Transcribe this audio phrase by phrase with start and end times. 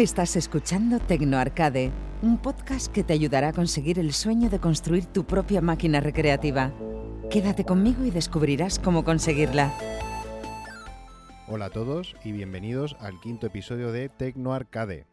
[0.00, 1.90] Estás escuchando Tecno Arcade,
[2.22, 6.72] un podcast que te ayudará a conseguir el sueño de construir tu propia máquina recreativa.
[7.30, 9.74] Quédate conmigo y descubrirás cómo conseguirla.
[11.48, 15.04] Hola a todos y bienvenidos al quinto episodio de Tecno Arcade.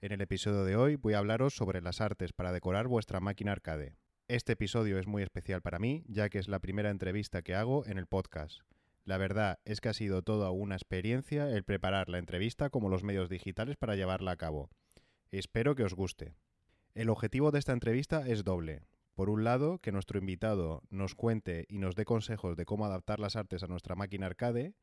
[0.00, 3.50] En el episodio de hoy voy a hablaros sobre las artes para decorar vuestra máquina
[3.50, 3.96] arcade.
[4.28, 7.84] Este episodio es muy especial para mí, ya que es la primera entrevista que hago
[7.86, 8.60] en el podcast.
[9.04, 13.02] La verdad es que ha sido toda una experiencia el preparar la entrevista como los
[13.02, 14.70] medios digitales para llevarla a cabo.
[15.32, 16.36] Espero que os guste.
[16.94, 18.82] El objetivo de esta entrevista es doble.
[19.14, 23.18] Por un lado, que nuestro invitado nos cuente y nos dé consejos de cómo adaptar
[23.18, 24.74] las artes a nuestra máquina arcade,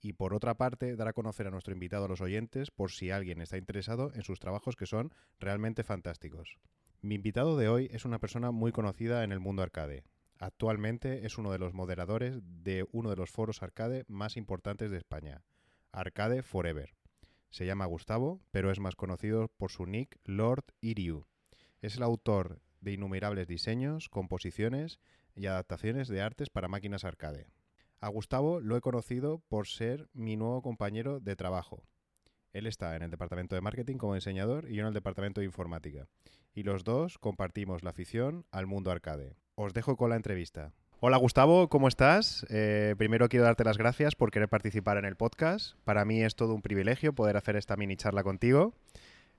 [0.00, 3.10] y por otra parte, dar a conocer a nuestro invitado a los oyentes por si
[3.10, 6.58] alguien está interesado en sus trabajos que son realmente fantásticos.
[7.02, 10.04] Mi invitado de hoy es una persona muy conocida en el mundo arcade,
[10.38, 14.98] Actualmente es uno de los moderadores de uno de los foros arcade más importantes de
[14.98, 15.42] España,
[15.92, 16.94] Arcade Forever.
[17.48, 21.26] Se llama Gustavo, pero es más conocido por su nick Lord Iriu.
[21.80, 25.00] Es el autor de innumerables diseños, composiciones
[25.34, 27.48] y adaptaciones de artes para máquinas arcade.
[28.00, 31.82] A Gustavo lo he conocido por ser mi nuevo compañero de trabajo.
[32.52, 35.46] Él está en el departamento de marketing como diseñador y yo en el departamento de
[35.46, 36.06] informática.
[36.54, 40.72] Y los dos compartimos la afición al mundo arcade os dejo con la entrevista.
[41.00, 42.46] Hola Gustavo, ¿cómo estás?
[42.50, 45.76] Eh, primero quiero darte las gracias por querer participar en el podcast.
[45.84, 48.74] Para mí es todo un privilegio poder hacer esta mini charla contigo.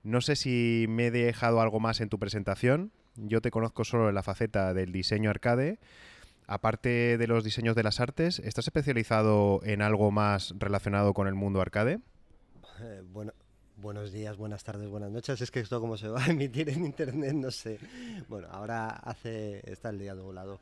[0.02, 2.92] No sé si me he dejado algo más en tu presentación.
[3.16, 5.80] Yo te conozco solo en la faceta del diseño arcade.
[6.48, 11.36] Aparte de los diseños de las artes, ¿estás especializado en algo más relacionado con el
[11.36, 12.00] mundo arcade?
[12.82, 13.34] Eh, bueno,
[13.80, 15.40] Buenos días, buenas tardes, buenas noches.
[15.40, 17.78] Es que esto como se va a emitir en internet, no sé.
[18.28, 20.60] Bueno, ahora hace está el día doblado.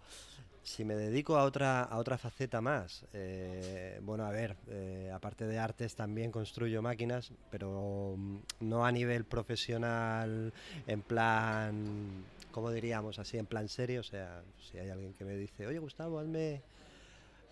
[0.64, 5.46] Si me dedico a otra a otra faceta más, eh, bueno, a ver, eh, aparte
[5.46, 10.54] de artes también construyo máquinas, pero mm, no a nivel profesional,
[10.86, 13.18] en plan, ¿cómo diríamos?
[13.18, 14.02] Así, en plan serio.
[14.02, 16.62] O sea, si hay alguien que me dice, oye Gustavo, hazme,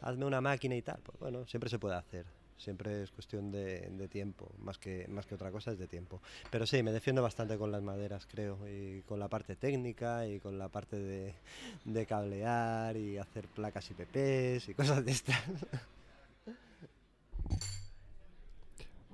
[0.01, 2.42] hazme una máquina y tal, pues bueno, siempre se puede hacer.
[2.57, 6.21] Siempre es cuestión de, tiempo, más que, más que otra cosa es de tiempo.
[6.49, 10.39] Pero sí, me defiendo bastante con las maderas, creo, y con la parte técnica y
[10.39, 15.41] con la parte de, cablear y hacer placas y PPs y cosas de estas.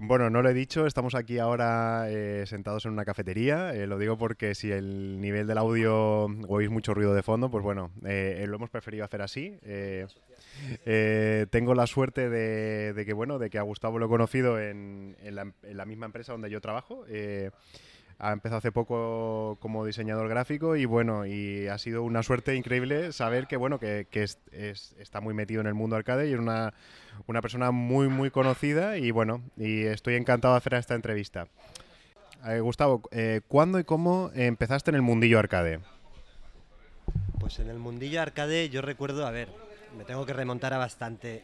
[0.01, 3.73] Bueno, no lo he dicho, estamos aquí ahora eh, sentados en una cafetería.
[3.73, 7.65] Eh, lo digo porque si el nivel del audio oís mucho ruido de fondo, pues
[7.65, 9.59] bueno, eh, lo hemos preferido hacer así.
[11.51, 15.51] Tengo la suerte de, que bueno, de que a Gustavo lo he conocido en, la,
[15.63, 17.05] en la, misma empresa donde yo trabajo
[18.19, 23.13] ha empezado hace poco como diseñador gráfico y bueno, y ha sido una suerte increíble
[23.13, 26.73] saber que bueno, que, está muy metido en el mundo arcade y es una,
[27.41, 31.47] persona muy muy conocida y bueno, y estoy encantado de hacer esta entrevista.
[32.45, 35.79] Eh, Gustavo, eh, ¿cuándo y cómo empezaste en el mundillo arcade?
[37.39, 39.47] Pues en el mundillo arcade yo recuerdo, a ver,
[39.97, 41.43] me tengo que remontar a bastante,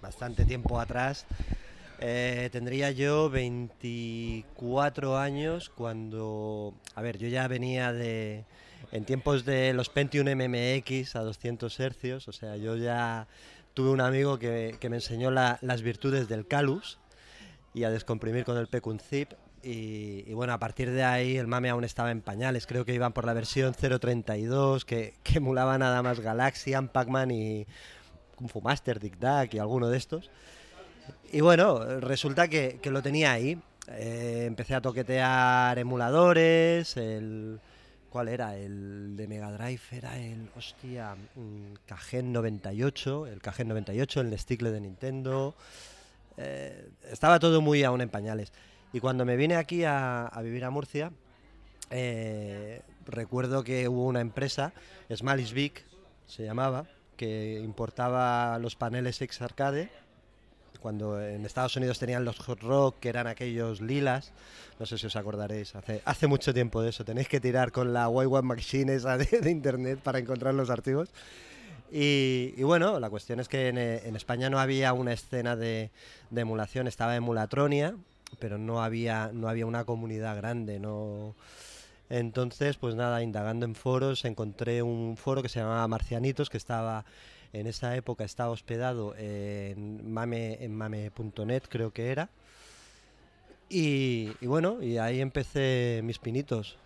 [0.00, 1.26] bastante tiempo atrás.
[2.00, 8.44] Eh, tendría yo 24 años cuando, a ver, yo ya venía de,
[8.90, 13.28] en tiempos de los Pentium MMX a 200 hercios, o sea, yo ya
[13.74, 16.98] tuve un amigo que, me enseñó las virtudes del Calus
[17.74, 19.32] y a descomprimir con el Pecunzip.
[19.62, 23.12] Y, bueno, a partir de ahí el mame aún estaba en pañales, creo que iban
[23.12, 27.66] por la versión 032, que, que emulaba nada más Galaxian, Pac-Man y
[28.36, 30.30] Kung Fu Master, Dick Duck y alguno de estos.
[31.32, 33.60] Y bueno, resulta que, lo tenía ahí.
[33.88, 37.60] Eh, empecé a toquetear emuladores, el...
[38.08, 38.56] ¿Cuál era?
[38.56, 41.14] El de Mega Drive era el, hostia,
[41.86, 45.54] Cajen 98, el Cajen 98, el Stickle de Nintendo.
[46.36, 48.52] Eh, estaba todo muy aún en pañales.
[48.92, 51.12] Y cuando me vine aquí a, vivir a Murcia,
[51.90, 54.72] eh, recuerdo que hubo una empresa,
[55.12, 55.84] Smallis Big
[56.26, 59.90] se llamaba, que importaba los paneles ex arcade
[60.80, 64.32] cuando en Estados Unidos tenían los hot rock, que eran aquellos lilas,
[64.78, 68.08] no sé si os acordaréis, hace, mucho tiempo de eso, tenéis que tirar con la
[68.08, 71.10] Y1 Machine esa de, internet para encontrar los archivos.
[71.92, 75.90] Y, bueno, la cuestión es que en, España no había una escena de,
[76.34, 77.96] emulación, estaba Emulatronia,
[78.38, 81.34] pero no había, no había una comunidad grande, no...
[82.08, 87.04] Entonces, pues nada, indagando en foros, encontré un foro que se llamaba Marcianitos, que estaba
[87.52, 92.30] en esa época estaba hospedado en mame en mame.net creo que era.
[93.68, 96.76] Y, bueno y ahí empecé mis pinitos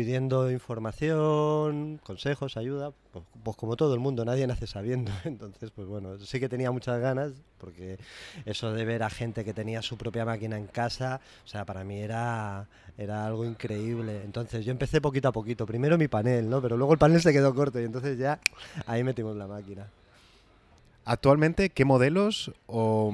[0.00, 5.12] pidiendo información, consejos, ayuda, pues, pues, como todo el mundo, nadie nace sabiendo.
[5.24, 7.98] Entonces, pues bueno, sí que tenía muchas ganas, porque
[8.46, 11.84] eso de ver a gente que tenía su propia máquina en casa, o sea, para
[11.84, 12.66] mí era,
[12.96, 14.22] era algo increíble.
[14.24, 16.62] Entonces yo empecé poquito a poquito, primero mi panel, ¿no?
[16.62, 18.40] Pero luego el panel se quedó corto y entonces ya
[18.86, 19.86] ahí metimos la máquina.
[21.04, 23.12] Actualmente, ¿qué modelos o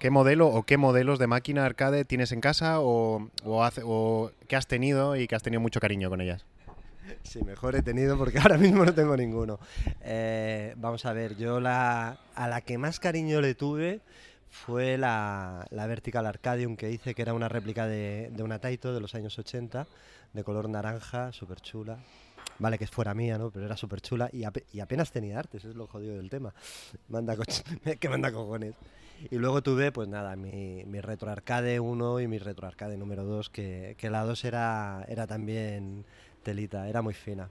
[0.00, 4.32] qué modelo o qué modelos de máquina arcade tienes en casa o, o, hace, o
[4.48, 6.44] que has tenido y que has tenido mucho cariño con ellas?
[7.22, 9.60] Sí, mejor he tenido porque ahora mismo no tengo ninguno.
[10.00, 14.00] Eh, vamos a ver, yo la, a la que más cariño le tuve
[14.48, 18.94] fue la, la Vertical Arcadium que hice, que era una réplica de, de una Taito
[18.94, 19.86] de los años 80,
[20.32, 21.98] de color naranja, súper chula.
[22.58, 23.50] Vale, que fuera mía, ¿no?
[23.50, 26.54] Pero era súper chula y, ap y, apenas tenía artes, es lo jodido del tema.
[27.08, 27.36] Manda
[28.00, 28.74] que manda cojones.
[29.30, 33.24] Y luego tuve, pues nada, mi, mi Retro Arcade 1 y mi Retro Arcade número
[33.24, 36.04] 2, que, que la 2 era, era también
[36.42, 37.50] telita, era muy fina.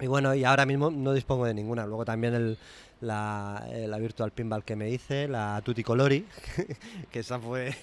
[0.00, 1.86] Y bueno, y ahora mismo no dispongo de ninguna.
[1.86, 2.58] Luego también el,
[3.00, 6.26] la, eh, Virtual Pinball que me hice, la Tutti Colori,
[7.10, 7.74] que esa fue,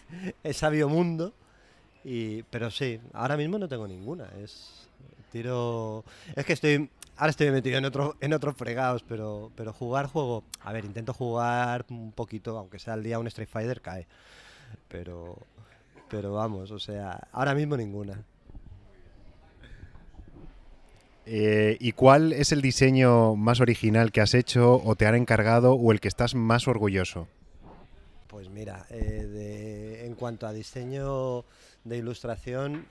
[0.43, 1.33] esa Biomundo.
[2.03, 4.29] Y, pero sí, ahora mismo no tengo ninguna.
[4.43, 4.87] Es
[5.31, 6.03] tiro.
[6.35, 6.89] Es que estoy.
[7.15, 10.43] Ahora estoy metido en otro, en otros fregados, pero, pero jugar juego.
[10.61, 14.07] A ver, intento jugar un poquito, aunque sea el día un Street Fighter cae.
[14.87, 15.37] Pero.
[16.09, 18.23] Pero vamos, o sea, ahora mismo ninguna.
[21.25, 25.73] Eh, ¿Y cuál es el diseño más original que has hecho o te han encargado
[25.73, 27.27] o el que estás más orgulloso?
[28.27, 31.45] Pues mira, eh, de, en cuanto a diseño
[31.83, 32.85] de ilustración,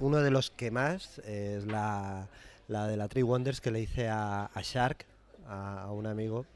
[0.00, 2.28] uno de los que más es la,
[2.68, 5.04] la de la Tree Wonders que le hice a, a Shark,
[5.46, 6.46] a, a, un amigo.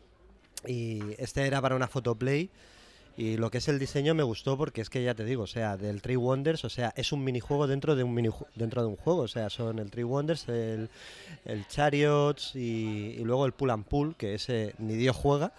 [0.66, 2.50] Y este era para una fotoplay.
[3.16, 5.46] Y lo que es el diseño me gustó porque es que ya te digo, o
[5.46, 8.88] sea, del Tree Wonders, o sea, es un minijuego dentro de un mini dentro de
[8.88, 10.88] un juego, o sea, son el Tree Wonders, el,
[11.44, 15.52] el Chariots y, y, luego el Pull and Pull, que ese ni Dios juega.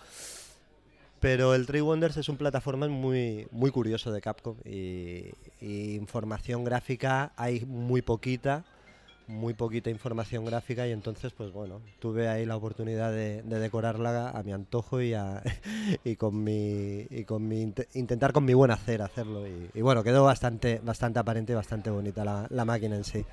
[1.19, 6.63] Pero el Tree Wonders es un plataforma muy, muy curioso de Capcom y, y información
[6.63, 8.65] gráfica hay muy poquita,
[9.27, 14.29] muy poquita información gráfica y entonces pues bueno, tuve ahí la oportunidad de, de decorarla
[14.29, 15.41] a mi antojo y, a,
[16.03, 20.03] y con mi, y con mi int intentar con mi buen hacer hacerlo y, bueno,
[20.03, 23.25] quedó bastante, bastante aparente y bastante bonita la, la máquina en sí.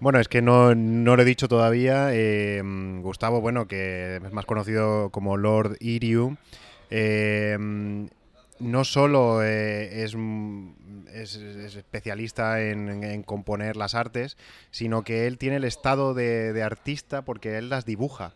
[0.00, 2.08] Bueno, es que no, no lo he dicho todavía.
[2.12, 2.62] Eh,
[3.02, 6.38] Gustavo, bueno, que es más conocido como Lord Iriu,
[6.88, 7.58] eh,
[8.60, 10.14] no solo eh, es,
[11.12, 14.36] es, es, especialista en, componer las artes,
[14.70, 18.34] sino que él tiene el estado de, artista porque él las dibuja.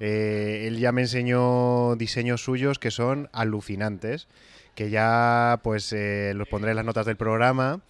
[0.00, 4.28] Eh, él ya me enseñó diseños suyos que son alucinantes,
[4.74, 7.80] que ya pues eh, los pondré en las notas del programa.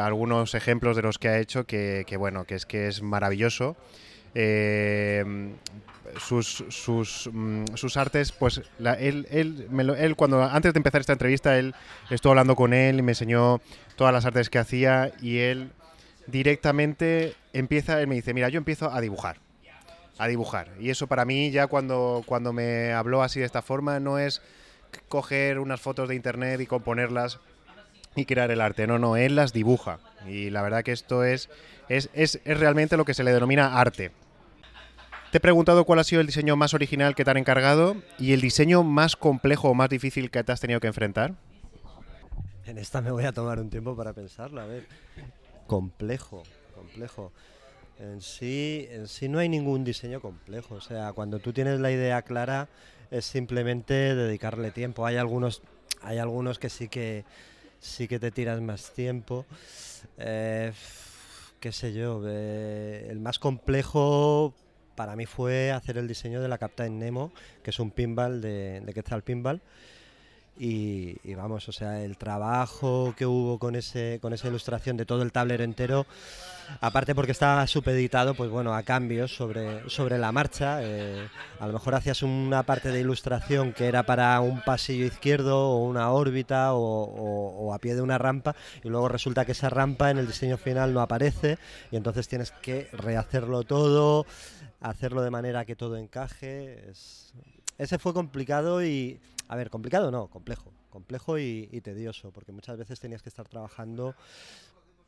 [0.00, 3.76] Algunos ejemplos de los que ha hecho que, que bueno, que es que es maravilloso.
[4.34, 5.54] Eh,
[6.18, 11.00] sus, sus, mm, sus, artes, pues la, él, él, lo, él, cuando antes de empezar
[11.00, 11.74] esta entrevista, él
[12.10, 13.60] estuvo hablando con él y me enseñó
[13.96, 15.70] todas las artes que hacía y él
[16.26, 19.38] directamente empieza, él me dice, mira, yo empiezo a dibujar,
[20.18, 20.68] a dibujar.
[20.78, 24.42] Y eso para mí ya cuando, cuando me habló así de esta forma no es
[25.08, 27.40] coger unas fotos de internet y componerlas
[28.14, 29.98] y crear el arte, no, no, él las dibuja.
[30.26, 31.48] Y la verdad que esto es,
[31.88, 34.12] es, es, es realmente lo que se le denomina arte.
[35.32, 38.34] Te he preguntado cuál ha sido el diseño más original que te han encargado y
[38.34, 41.34] el diseño más complejo o más difícil que te has tenido que enfrentar.
[42.66, 44.64] En esta me voy a tomar un tiempo para pensarla.
[44.64, 44.86] A ver,
[45.66, 46.42] complejo,
[46.74, 47.32] complejo.
[47.98, 50.74] En sí, en sí no hay ningún diseño complejo.
[50.74, 52.68] O sea, cuando tú tienes la idea clara
[53.10, 55.06] es simplemente dedicarle tiempo.
[55.06, 55.62] Hay algunos,
[56.02, 57.24] hay algunos que sí que
[57.82, 59.44] sí que te tiras más tiempo.
[60.16, 60.72] Eh,
[61.60, 64.54] qué sé yo, eh, el más complejo
[64.94, 68.80] para mí fue hacer el diseño de la Captain Nemo, que es un pinball de,
[68.80, 69.60] de Quetzal Pinball.
[70.58, 75.06] Y, y, vamos, o sea, el trabajo que hubo con ese con esa ilustración de
[75.06, 76.06] todo el tablero entero,
[76.80, 80.80] aparte porque estaba supeditado, pues bueno, a cambios sobre, sobre la marcha.
[80.82, 81.26] Eh,
[81.58, 85.84] a lo mejor hacías una parte de ilustración que era para un pasillo izquierdo o
[85.84, 88.54] una órbita o, o, o a pie de una rampa
[88.84, 91.58] y luego resulta que esa rampa en el diseño final no aparece
[91.90, 94.26] y entonces tienes que rehacerlo todo
[94.82, 96.90] hacerlo de manera que todo encaje.
[96.90, 97.32] Es...
[97.78, 99.18] Ese fue complicado y,
[99.52, 104.14] a ver, complicado no, complejo, complejo y, tedioso, porque muchas veces tenías que estar trabajando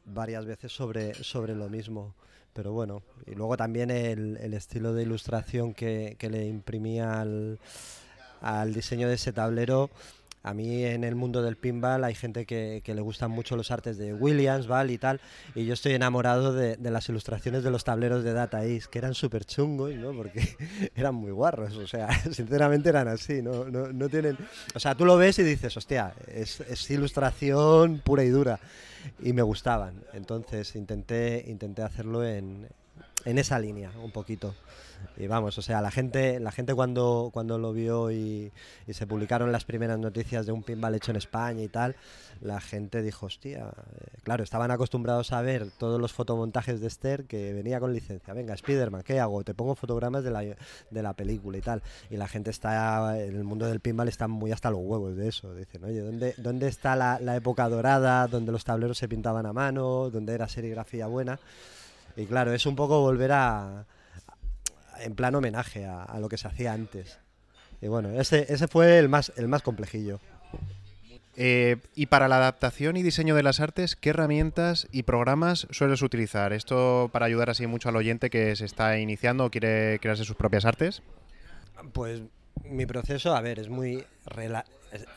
[0.05, 2.15] varias veces sobre, sobre lo mismo.
[2.53, 7.59] Pero bueno, y luego también el, el estilo de ilustración que, que le imprimía al,
[8.43, 9.89] al, diseño de ese tablero
[10.45, 13.97] a mí en el mundo del pinball hay gente que, le gustan mucho los artes
[13.97, 15.21] de Williams, Val y tal,
[15.55, 19.15] y yo estoy enamorado de, las ilustraciones de los tableros de Data East, que eran
[19.15, 20.13] súper chungos, ¿no?
[20.13, 20.57] Porque
[20.95, 23.65] eran muy guarros, o sea, sinceramente eran así, ¿no?
[23.65, 24.37] No, tienen...
[24.75, 28.61] O sea, tú lo ves y dices, hostia, es, es ilustración pura y dura,
[29.23, 32.69] y me gustaban, entonces intenté, intenté hacerlo en,
[33.25, 34.55] en esa línea, un poquito
[35.17, 38.53] y vamos, o sea, la gente, la gente cuando, cuando lo vio y,
[38.91, 41.97] se publicaron las primeras noticias de un pinball hecho en España y tal,
[42.41, 47.25] la gente dijo, hostia, eh, claro, estaban acostumbrados a ver todos los fotomontajes de Esther
[47.25, 48.35] que venía con licencia.
[48.35, 49.43] Venga, Spiderman, ¿qué hago?
[49.45, 51.83] Te pongo fotogramas de la, de la película y tal.
[52.11, 55.29] Y la gente está, en el mundo del pinball está muy hasta los huevos de
[55.29, 55.55] eso.
[55.55, 59.53] Dicen, oye, ¿dónde, dónde está la, la época dorada, donde los tableros se pintaban a
[59.53, 61.39] mano, donde era serigrafía buena?
[62.17, 63.87] Y claro, es un poco volver a,
[65.01, 67.19] en plan homenaje a, lo que se hacía antes.
[67.81, 70.21] Y bueno, ese, ese fue el más, el más complejillo.
[71.37, 76.03] Eh, y para la adaptación y diseño de las artes, ¿qué herramientas y programas sueles
[76.03, 76.53] utilizar?
[76.53, 80.37] Esto para ayudar así mucho al oyente que se está iniciando o quiere crearse sus
[80.37, 81.03] propias artes.
[81.93, 82.23] Pues
[82.65, 84.05] mi proceso, a ver, es muy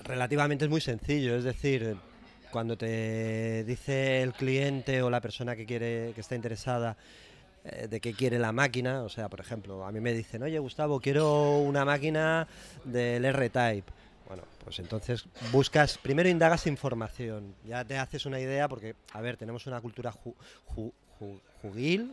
[0.04, 1.98] relativamente es muy sencillo, es decir,
[2.58, 6.98] cuando te dice el cliente o la persona que quiere que está interesada
[7.64, 9.04] eh, de qué quiere la máquina.
[9.04, 12.48] O sea, por ejemplo, a mí me dicen, oye Gustavo, quiero una máquina
[12.84, 13.92] del R-Type.
[14.28, 19.38] Bueno, pues entonces buscas, primero indagas información, ya te haces una idea porque, a ver,
[19.38, 20.12] tenemos una cultura
[21.62, 22.12] juguil,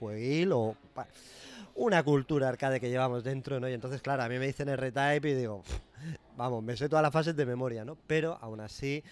[0.00, 0.74] juguil o
[1.74, 3.68] una cultura arcade que llevamos dentro, ¿no?
[3.68, 5.62] Y entonces, claro, a mí me dicen R-Type y digo,
[6.38, 7.98] vamos, me sé todas las fases de memoria, ¿no?
[8.06, 9.04] Pero aún así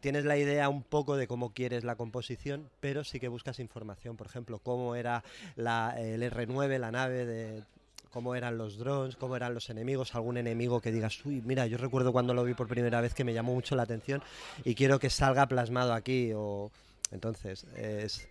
[0.00, 4.16] tienes la idea un poco de cómo quieres la composición, pero sí que buscas información,
[4.16, 5.24] por ejemplo, cómo era
[5.56, 7.62] la, el R9, la nave de
[8.10, 11.78] cómo eran los drones, cómo eran los enemigos, algún enemigo que digas, uy, mira, yo
[11.78, 14.22] recuerdo cuando lo vi por primera vez que me llamó mucho la atención
[14.64, 16.70] y quiero que salga plasmado aquí o
[17.10, 18.28] entonces es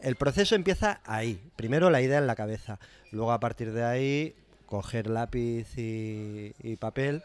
[0.00, 2.80] el proceso empieza ahí, primero la idea en la cabeza,
[3.12, 4.34] luego a partir de ahí
[4.66, 7.22] coger lápiz y, y papel,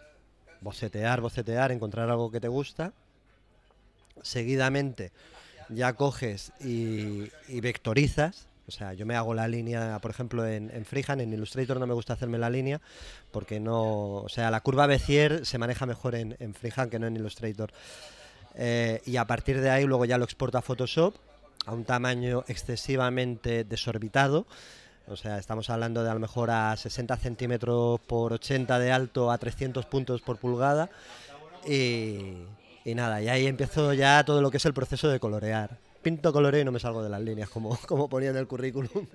[0.61, 2.93] bocetear, bocetear, encontrar algo que te gusta
[4.23, 5.11] seguidamente
[5.69, 8.47] ya coges y, vectorizas.
[8.67, 11.87] O sea, yo me hago la línea, por ejemplo, en, en, Freehand, en Illustrator no
[11.87, 12.81] me gusta hacerme la línea
[13.31, 17.07] porque no, o sea, la curva Bezier se maneja mejor en, en Freehand que no
[17.07, 17.71] en Illustrator.
[18.55, 21.15] Eh, y a partir de ahí luego ya lo exporto a Photoshop
[21.65, 24.47] a un tamaño excesivamente desorbitado.
[25.07, 29.31] O sea, estamos hablando de a lo mejor a 60 centímetros por 80 de alto
[29.31, 30.89] a 300 puntos por pulgada.
[31.65, 32.33] Y,
[32.87, 35.77] y nada, y ahí empiezo ya todo lo que es el proceso de colorear.
[36.01, 39.07] Pinto, coloreo y no me salgo de las líneas, como, como ponía en el currículum.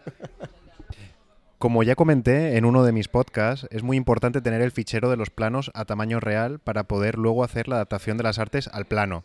[1.57, 5.17] Como ya comenté en uno de mis podcasts, es muy importante tener el fichero de
[5.17, 8.85] los planos a tamaño real para poder luego hacer la adaptación de las artes al
[8.85, 9.25] plano.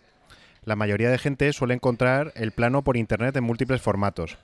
[0.63, 4.37] La mayoría de gente suele encontrar el plano por internet en múltiples formatos.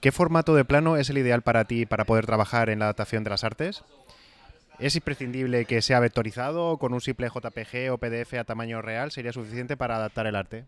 [0.00, 3.22] ¿Qué formato de plano es el ideal para ti para poder trabajar en la adaptación
[3.22, 3.84] de las artes?
[4.78, 9.10] ¿Es imprescindible que sea vectorizado o con un simple JPG o PDF a tamaño real
[9.10, 10.66] sería suficiente para adaptar el arte?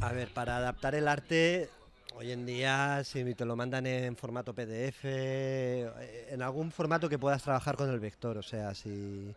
[0.00, 1.68] A ver, para adaptar el arte,
[2.14, 7.18] hoy en día, si te lo mandan en formato PDF, eh, en algún formato que
[7.18, 9.34] puedas trabajar con el vector, o sea, si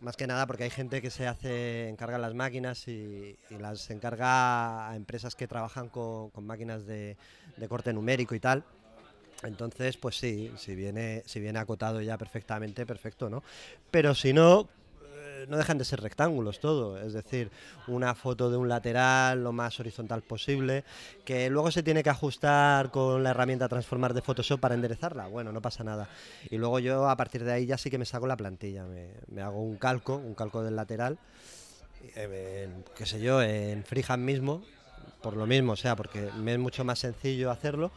[0.00, 4.88] más que nada porque hay gente que se hace, encarga las máquinas y, las encarga
[4.88, 7.16] a empresas que trabajan con, máquinas de
[7.68, 8.64] corte numérico y tal
[9.42, 13.42] entonces, pues sí, si viene, si viene acotado ya perfectamente, perfecto, ¿no?
[13.90, 14.68] Pero si no,
[15.14, 17.50] eh, no dejan de ser rectángulos todo, es decir,
[17.88, 20.84] una foto de un lateral lo más horizontal posible,
[21.24, 25.52] que luego se tiene que ajustar con la herramienta transformar de Photoshop para enderezarla, bueno,
[25.52, 26.08] no pasa nada.
[26.48, 29.42] Y luego yo a partir de ahí ya sí que me saco la plantilla, me,
[29.42, 31.18] hago un calco, un calco del lateral,
[32.14, 34.62] eh, qué sé yo, en Freehand mismo,
[35.22, 37.90] por lo mismo, o sea, porque es mucho más sencillo hacerlo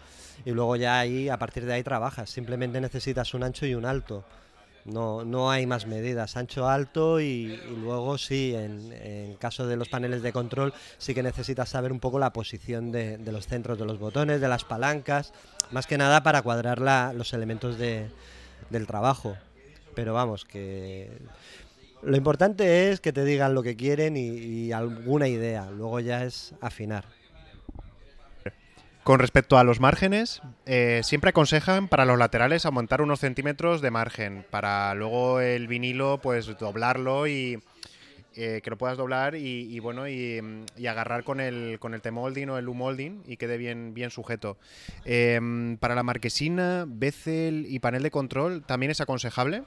[0.46, 2.30] y luego ya ahí, a partir de ahí trabajas.
[2.30, 4.24] Simplemente necesitas un ancho y un alto.
[4.86, 10.22] No, no hay más medidas, ancho, alto y, luego sí, en, caso de los paneles
[10.22, 13.98] de control, sí que necesitas saber un poco la posición de, los centros de los
[13.98, 15.34] botones, de las palancas,
[15.72, 16.80] más que nada para cuadrar
[17.16, 19.36] los elementos del trabajo.
[19.96, 21.10] Pero vamos, que
[22.04, 26.54] lo importante es que te digan lo que quieren y alguna idea, luego ya es
[26.62, 27.06] afinar.
[29.06, 33.92] Con respecto a los márgenes, eh, siempre aconsejan para los laterales aumentar unos centímetros de
[33.92, 37.62] margen para luego el vinilo pues doblarlo y
[38.36, 40.42] eh, que lo puedas doblar y, bueno y,
[40.88, 44.58] agarrar con el con el T-molding o el U-molding y quede bien bien sujeto.
[45.06, 49.66] Em, para la marquesina, bezel y panel de control también es aconsejable.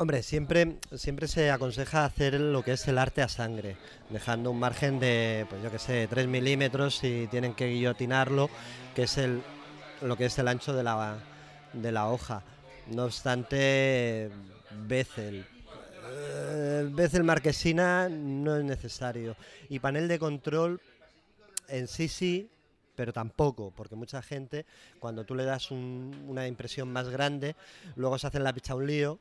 [0.00, 3.76] Hombre, siempre, siempre se aconseja hacer lo que es el arte a sangre,
[4.08, 8.48] dejando un margen de, pues yo que sé, 3 milímetros si tienen que guillotinarlo,
[8.94, 9.42] que es el,
[10.00, 11.18] lo que es el ancho de la,
[11.74, 12.42] de la hoja.
[12.86, 14.30] No obstante,
[14.88, 15.44] Bezel.
[16.10, 19.36] Eh, Bezel marquesina no es necesario.
[19.68, 20.80] Y panel de control
[21.68, 22.48] en sí sí,
[22.96, 24.64] pero tampoco, porque mucha gente,
[24.98, 27.54] cuando tú le das una impresión más grande,
[27.96, 29.18] luego se hacen la picha un lío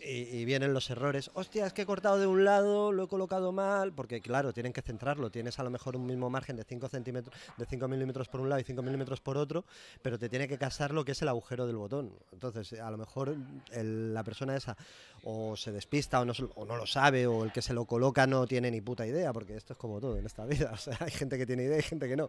[0.00, 1.30] y, vienen los errores.
[1.34, 4.72] Hostia, es que he cortado de un lado, lo he colocado mal, porque claro, tienen
[4.72, 5.30] que centrarlo.
[5.30, 8.48] Tienes a lo mejor un mismo margen de 5 centímetros, de 5 milímetros por un
[8.48, 9.64] lado y 5 milímetros por otro,
[10.02, 12.12] pero te tiene que casar lo que es el agujero del botón.
[12.32, 13.36] Entonces, a lo mejor
[13.72, 14.76] la persona esa
[15.24, 18.26] o se despista o no, o no, lo sabe, o el que se lo coloca
[18.26, 20.72] no tiene ni puta idea, porque esto es como todo en esta vida.
[20.76, 22.28] O sea, hay gente que tiene idea y gente que no.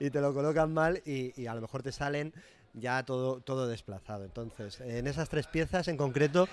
[0.00, 2.34] Y te lo colocan mal y a lo mejor te salen
[2.76, 4.24] ya todo, todo desplazado.
[4.24, 6.48] Entonces, en esas tres piezas en concreto,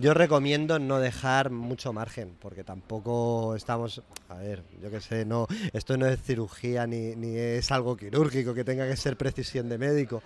[0.00, 5.46] yo recomiendo no dejar mucho margen, porque tampoco estamos, a ver, yo qué sé, no,
[5.72, 9.78] esto no es cirugía ni, ni es algo quirúrgico que tenga que ser precisión de
[9.78, 10.22] médico.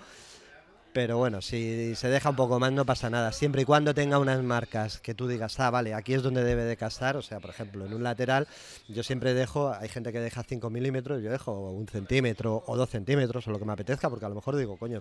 [0.99, 4.19] Pero bueno, si se deja un poco más no pasa nada, siempre y cuando tenga
[4.19, 7.39] unas marcas que tú digas, ah, vale, aquí es donde debe de casar, o sea,
[7.39, 8.49] por ejemplo, en un lateral
[8.89, 12.91] yo siempre dejo, hay gente que deja 5 milímetros, yo dejo un centímetro o dos
[12.91, 15.01] centímetros o lo que me apetezca, porque a lo mejor digo, coño,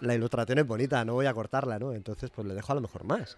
[0.00, 1.92] la ilustración es bonita, no voy a cortarla, ¿no?
[1.92, 3.36] Entonces pues le dejo a lo mejor más.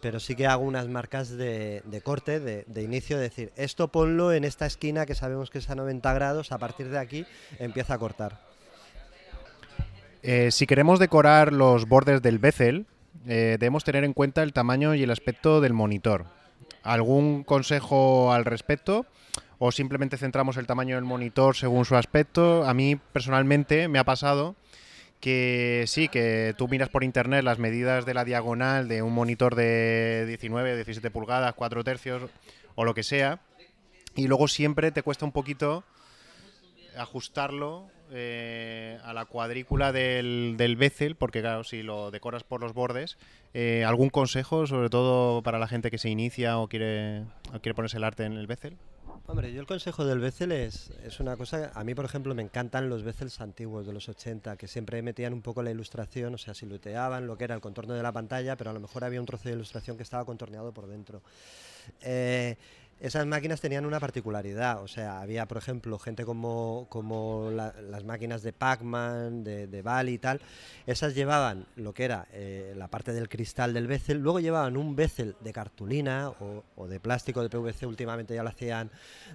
[0.00, 4.44] Pero sí que hago unas marcas de, corte, de, de, inicio, decir, esto ponlo en
[4.44, 7.26] esta esquina que sabemos que es a 90 grados, a partir de aquí
[7.58, 8.47] empieza a cortar.
[10.22, 12.86] Eh, si queremos decorar los bordes del bezel,
[13.26, 16.26] eh, debemos tener en cuenta el tamaño y el aspecto del monitor.
[16.82, 19.06] ¿Algún consejo al respecto?
[19.58, 22.64] ¿O simplemente centramos el tamaño del monitor según su aspecto?
[22.64, 24.56] A mí personalmente me ha pasado
[25.20, 29.56] que sí, que tú miras por internet las medidas de la diagonal de un monitor
[29.56, 32.30] de 19 o 17 pulgadas, 4 tercios
[32.76, 33.40] o lo que sea,
[34.14, 35.84] y luego siempre te cuesta un poquito
[36.96, 42.74] ajustarlo eh, a la cuadrícula del, del bezel, porque claro, si lo decoras por los
[42.74, 43.18] bordes,
[43.54, 47.24] eh, ¿algún consejo, sobre todo para la gente que se inicia o quiere,
[47.62, 48.76] quiere ponerse el arte en el bezel?
[49.26, 52.42] Hombre, yo el consejo del bezel es, es una cosa, a mí por ejemplo me
[52.42, 56.38] encantan los bezels antiguos de los 80, que siempre metían un poco la ilustración, o
[56.38, 59.20] sea, siluteaban lo que era el contorno de la pantalla, pero a lo mejor había
[59.20, 61.20] un trozo de ilustración que estaba contorneado por dentro.
[62.00, 62.56] Eh,
[63.00, 68.42] esas máquinas tenían una particularidad, o sea, había, por ejemplo, gente como, como las máquinas
[68.42, 70.40] de Pac-Man, de, de Bali y tal,
[70.86, 74.96] esas llevaban lo que era eh, la parte del cristal del bezel, luego llevaban un
[74.96, 76.32] bezel de cartulina
[76.76, 78.90] o, de plástico de PVC, últimamente ya lo hacían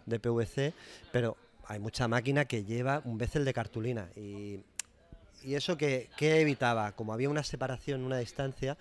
[0.05, 0.73] de PVC,
[1.11, 4.59] pero hay mucha máquina que lleva un bezel de cartulina y
[5.45, 8.77] y eso que, que, evitaba, como había una separación, una distancia,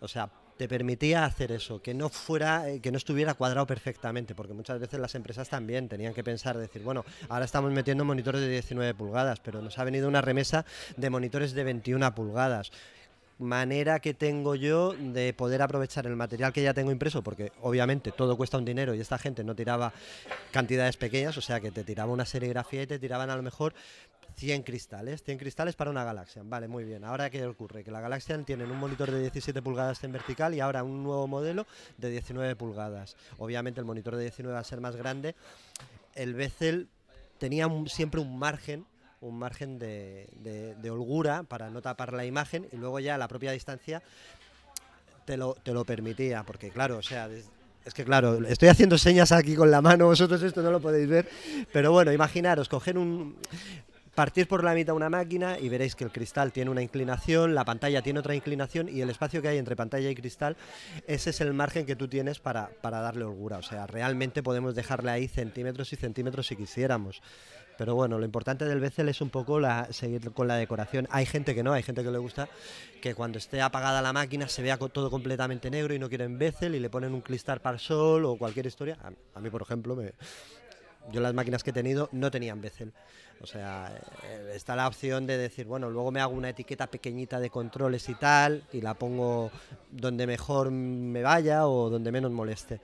[0.00, 4.34] o sea, te permitía hacer eso, que no fuera, eh, que no estuviera cuadrado perfectamente,
[4.34, 8.40] porque muchas veces las empresas también tenían que pensar, decir, bueno, ahora estamos metiendo monitores
[8.40, 10.64] de 19 pulgadas, pero nos ha venido una remesa
[10.96, 12.72] de monitores de 21 pulgadas
[13.38, 18.12] manera que tengo yo de poder aprovechar el material que ya tengo impreso, porque obviamente
[18.12, 19.92] todo cuesta un dinero y esta gente no tiraba
[20.52, 23.74] cantidades pequeñas, o sea que te tiraba una serigrafía y te tiraban a lo mejor
[24.36, 26.42] 100 cristales, 100 cristales para una galaxia.
[26.44, 27.04] Vale, muy bien.
[27.04, 27.84] Ahora, ¿qué ocurre?
[27.84, 31.26] Que la galaxia tiene un monitor de 17 pulgadas en vertical y ahora un nuevo
[31.26, 33.16] modelo de 19 pulgadas.
[33.38, 35.34] Obviamente el monitor de 19 va a ser más grande.
[36.14, 36.88] El Bezel
[37.38, 38.86] tenía siempre un margen
[39.26, 44.02] un margen de, holgura para no tapar la imagen y luego ya la propia distancia
[45.24, 47.28] te lo, te lo permitía, porque claro, o sea,
[47.84, 51.08] es que claro, estoy haciendo señas aquí con la mano, vosotros esto no lo podéis
[51.08, 51.28] ver,
[51.72, 53.36] pero bueno, imaginaros, coger un,
[54.16, 57.66] Partir por la mitad una máquina y veréis que el cristal tiene una inclinación, la
[57.66, 60.56] pantalla tiene otra inclinación y el espacio que hay entre pantalla y cristal,
[61.06, 63.58] ese es el margen que tú tienes para, para darle holgura.
[63.58, 67.20] O sea, realmente podemos dejarle ahí centímetros y centímetros si quisiéramos.
[67.78, 71.06] Pero bueno, lo importante del bezel es un poco la, seguir con la decoración.
[71.10, 72.48] Hay gente que no, hay gente que le gusta
[73.02, 76.74] que cuando esté apagada la máquina se vea todo completamente negro y no quieren bezel
[76.74, 78.96] y le ponen un cristal para sol o cualquier historia.
[79.34, 79.96] A, mí, por ejemplo,
[81.12, 82.92] yo las máquinas que he tenido no tenían bezel.
[83.40, 83.92] O sea,
[84.24, 88.08] eh, está la opción de decir, bueno, luego me hago una etiqueta pequeñita de controles
[88.08, 89.50] y tal, y la pongo
[89.90, 92.80] donde mejor me vaya o donde menos moleste.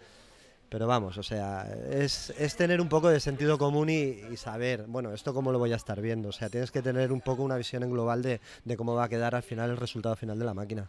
[0.72, 5.34] Pero vamos, o sea, es, tener un poco de sentido común y, saber, bueno, esto
[5.34, 6.30] cómo lo voy a estar viendo.
[6.30, 8.40] O sea, tienes que tener un poco una visión en global de,
[8.78, 10.88] cómo va a quedar al final el resultado final de la máquina.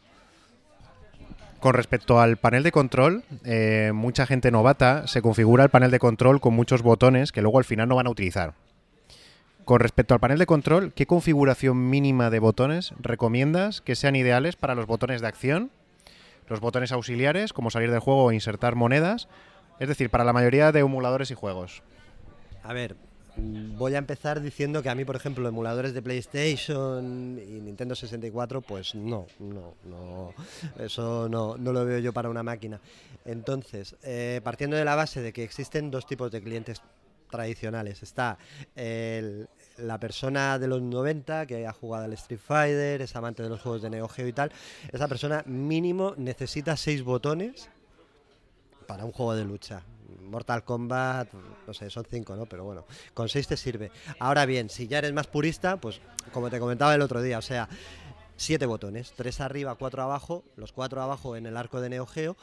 [1.59, 5.99] Con respecto al panel de control, eh, mucha gente novata se configura el panel de
[5.99, 8.53] control con muchos botones que luego al final no van a utilizar.
[9.65, 14.55] Con respecto al panel de control, ¿qué configuración mínima de botones recomiendas que sean ideales
[14.55, 15.71] para los botones de acción,
[16.47, 19.27] los botones auxiliares, como salir del juego o insertar monedas,
[19.79, 21.83] es decir, para la mayoría de emuladores y juegos.
[22.63, 22.95] A ver,
[23.35, 28.61] voy a empezar diciendo que a mí, por ejemplo, emuladores de PlayStation y Nintendo 64,
[28.61, 30.33] pues no, no, no,
[30.79, 32.79] eso no, no lo veo yo para una máquina.
[33.25, 36.81] Entonces, eh, partiendo de la base de que existen dos tipos de clientes
[37.29, 38.03] tradicionales.
[38.03, 38.37] Está
[38.75, 43.49] el, la persona de los 90 que ha jugado al Street Fighter, es amante de
[43.49, 44.51] los juegos de Neo Geo y tal.
[44.91, 47.71] Esa persona mínimo necesita seis botones
[48.83, 49.83] para un juego de lucha.
[50.21, 51.33] Mortal Kombat,
[51.67, 52.45] no sé, son cinco, ¿no?
[52.45, 53.91] Pero bueno, con seis te sirve.
[54.19, 55.99] Ahora bien, si ya eres más purista, pues
[56.31, 57.67] como te comentaba el otro día, o sea,
[58.35, 62.35] siete botones, tres arriba, cuatro abajo, los cuatro abajo en el arco de Neo Geo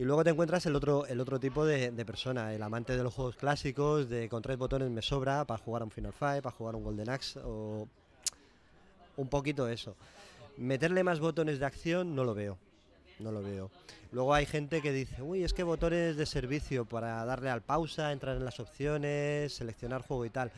[0.00, 3.12] y luego te encuentras el otro, el otro tipo de, persona, el amante de los
[3.12, 6.74] juegos clásicos, de con tres botones me sobra para jugar un Final Fight, para jugar
[6.74, 7.86] un Golden Axe o
[9.18, 9.96] un poquito eso.
[10.56, 12.56] Meterle más botones de acción no lo veo,
[13.20, 13.70] no lo veo.
[14.12, 18.12] Luego hay gente que dice, uy, es que botones de servicio para darle al pausa,
[18.12, 20.50] entrar en las opciones, seleccionar juego y tal.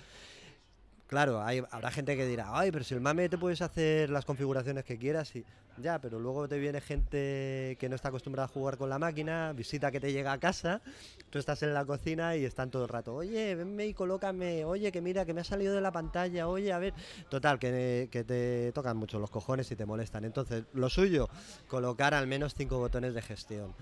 [1.12, 4.24] Claro, hay, habrá gente que dirá, ay, pero si el mame te puedes hacer las
[4.24, 5.44] configuraciones que quieras y
[5.76, 9.52] ya, pero luego te viene gente que no está acostumbrada a jugar con la máquina,
[9.52, 10.80] visita que te llega a casa,
[11.28, 14.90] tú estás en la cocina y están todo el rato, oye, venme y colócame, oye,
[14.90, 16.94] que mira, que me ha salido de la pantalla, oye, a ver,
[17.28, 20.24] total, que, que te tocan mucho los cojones y te molestan.
[20.24, 21.28] Entonces, lo suyo,
[21.68, 23.74] colocar al menos cinco botones de gestión.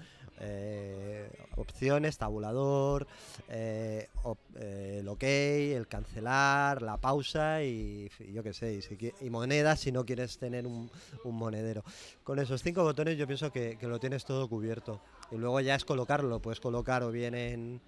[0.43, 3.07] Eh, opciones, tabulador,
[3.51, 4.09] eh,
[4.57, 8.81] eh, el ok, el cancelar, la pausa y, yo qué sé,
[9.21, 10.91] y, monedas si no quieres tener un,
[11.25, 11.85] monedero.
[12.25, 15.01] Con esos cinco botones yo pienso que, lo tienes todo cubierto.
[15.31, 17.81] Y luego ya es colocarlo, puedes colocar o bien en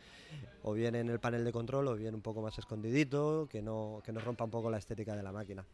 [0.64, 4.00] o bien en el panel de control o bien un poco más escondidito, que no,
[4.04, 5.64] que no rompa un poco la estética de la máquina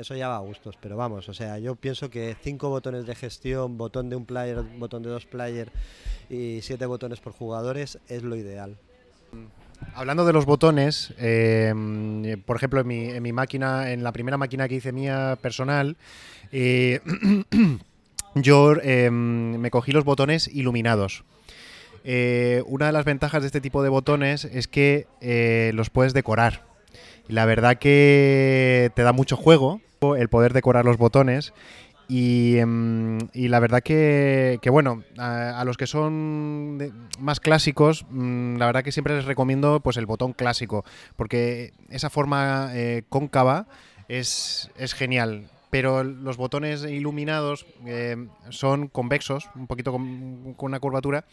[0.00, 3.14] eso ya va a gustos, pero vamos, o sea, yo pienso que cinco botones de
[3.14, 5.70] gestión, botón de un player, botón de dos player
[6.30, 8.76] y siete botones por jugadores es lo ideal.
[9.94, 11.72] Hablando de los botones, eh,
[12.44, 15.96] por ejemplo, en mi, máquina, en la primera máquina que hice mía personal,
[16.52, 17.00] eh,
[18.34, 21.24] yo eh, me cogí los botones iluminados.
[22.04, 25.06] una de las ventajas de este tipo de botones es que
[25.74, 26.64] los puedes decorar.
[27.28, 29.80] La verdad que te da mucho juego
[30.16, 31.52] el poder decorar los botones.
[32.10, 38.82] Y, em, la verdad que, bueno, a, los que son más clásicos, mm, la verdad
[38.82, 40.84] que siempre les recomiendo pues el botón clásico,
[41.14, 43.68] porque esa forma eh, cóncava
[44.08, 45.50] es, es, genial.
[45.70, 48.16] Pero los botones iluminados eh,
[48.48, 51.26] son convexos, un poquito con, una curvatura,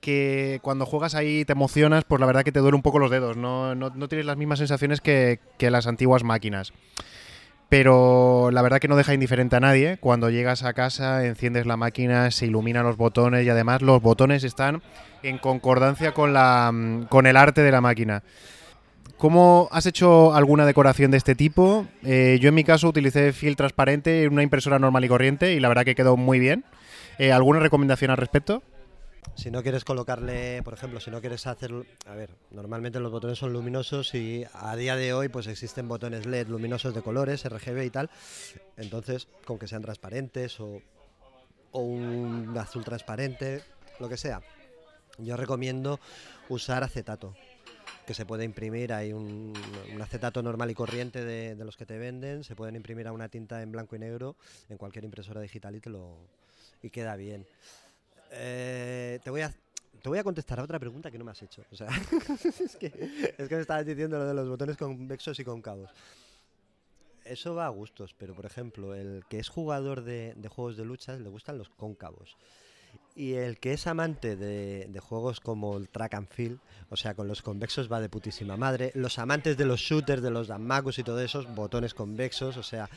[0.00, 3.10] que cuando juegas ahí te emocionas, pues la verdad que te duele un poco los
[3.10, 6.72] dedos, no, no, tienes las mismas sensaciones que las antiguas máquinas
[7.68, 9.98] pero la verdad que no deja indiferente a nadie.
[9.98, 14.44] Cuando llegas a casa, enciendes la máquina, se iluminan los botones y además los botones
[14.44, 14.82] están
[15.22, 18.22] en concordancia con, la, mm, con el arte de la máquina.
[19.18, 21.86] ¿Cómo has hecho alguna decoración de este tipo?
[22.04, 25.60] Eh, yo en mi caso utilicé fil transparente en una impresora normal y corriente y
[25.60, 26.64] la verdad que quedó muy bien.
[27.18, 28.62] Eh, ¿Alguna recomendación al respecto?
[29.34, 31.72] Si no quieres colocarle, por ejemplo, si no quieres hacer,
[32.06, 36.26] a ver, normalmente los botones son luminosos y a día de hoy pues existen botones
[36.26, 38.10] LED luminosos de colores, RGB y tal,
[38.76, 40.80] entonces con que sean transparentes o,
[41.72, 43.62] un azul transparente,
[44.00, 44.40] lo que sea.
[45.18, 46.00] Yo recomiendo
[46.48, 47.34] usar acetato,
[48.06, 49.52] que se puede imprimir, hay un,
[50.00, 53.28] acetato normal y corriente de, de, los que te venden, se pueden imprimir a una
[53.28, 54.36] tinta en blanco y negro
[54.70, 56.16] en cualquier impresora digital y te lo
[56.82, 57.46] y queda bien.
[58.36, 59.52] Eh, te voy a
[60.06, 61.64] te voy a contestar a otra pregunta que no me has hecho.
[61.72, 62.86] Es, que,
[63.36, 65.90] es que me estabas diciendo lo de los botones convexos y concavos.
[67.24, 71.20] Eso va a gustos, pero por ejemplo, el que es jugador de, juegos de luchas
[71.20, 72.36] le gustan los cóncavos.
[73.16, 77.26] Y el que es amante de, juegos como el track and field, o sea, con
[77.26, 78.92] los convexos va de putísima madre.
[78.94, 82.88] Los amantes de los shooters, de los Danmakus y todo esos, botones convexos, o sea,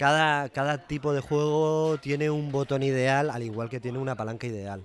[0.00, 4.46] cada, cada tipo de juego tiene un botón ideal, al igual que tiene una palanca
[4.46, 4.82] ideal.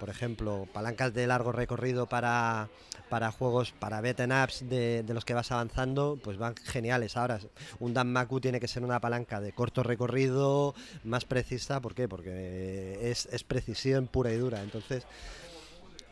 [0.00, 2.70] Por ejemplo, palancas de largo recorrido para,
[3.10, 7.18] para juegos, para beaten ups de, de, los que vas avanzando, pues van geniales.
[7.18, 7.40] Ahora,
[7.78, 10.74] un Danmaku tiene que ser una palanca de corto recorrido,
[11.04, 11.82] más precisa.
[11.82, 12.08] ¿Por qué?
[12.08, 14.62] Porque es, es precisión pura y dura.
[14.62, 15.06] Entonces,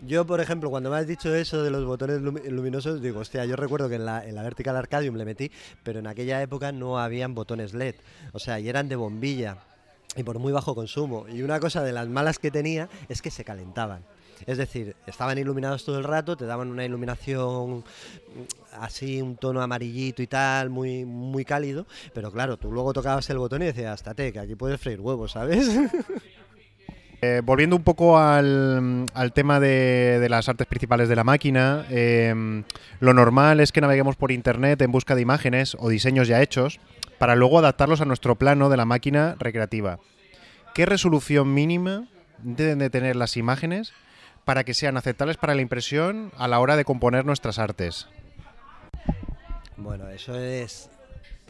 [0.07, 3.57] yo, por ejemplo, cuando me has dicho eso de los botones luminosos, digo, hostia, yo
[3.57, 5.51] recuerdo que en la, en la Vertical Arcadium le metí,
[5.83, 7.95] pero en aquella época no habían botones LED,
[8.33, 9.59] o sea, y eran de bombilla
[10.17, 11.27] y por muy bajo consumo.
[11.29, 14.05] Y una cosa de las malas que tenía es que se calentaban.
[14.47, 17.85] Es decir, estaban iluminados todo el rato, te daban una iluminación
[18.73, 23.39] así, un tono amarillito y tal, muy, muy cálido, pero claro, tú luego tocabas el
[23.39, 25.69] botón y decías, estate, que aquí puedes freír huevos, ¿sabes?
[27.25, 32.65] Eh, volviendo un poco al, tema de, las artes principales de la máquina, em,
[32.99, 36.81] lo normal es que naveguemos por internet en busca de imágenes o diseños ya hechos
[37.19, 40.01] para luego adaptarlos a nuestro plano de la máquina recreativa.
[40.75, 42.09] ¿Qué resolución mínima
[42.43, 43.93] deben de tener las imágenes
[44.45, 48.09] para que sean aceptables para la impresión a la hora de componer nuestras artes?
[49.77, 50.91] Bueno, eso es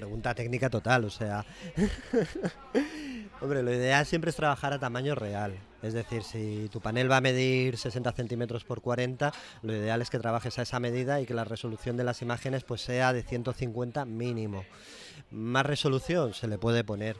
[0.02, 1.44] pregunta técnica total, o sea...
[3.40, 5.54] Hombre, lo ideal siempre es trabajar a tamaño real.
[5.82, 10.10] Es decir, si tu panel va a medir 60 centímetros por 40, lo ideal es
[10.10, 13.22] que trabajes a esa medida y que la resolución de las imágenes pues sea de
[13.22, 14.64] 150 mínimo.
[15.30, 17.16] Más resolución se le puede poner,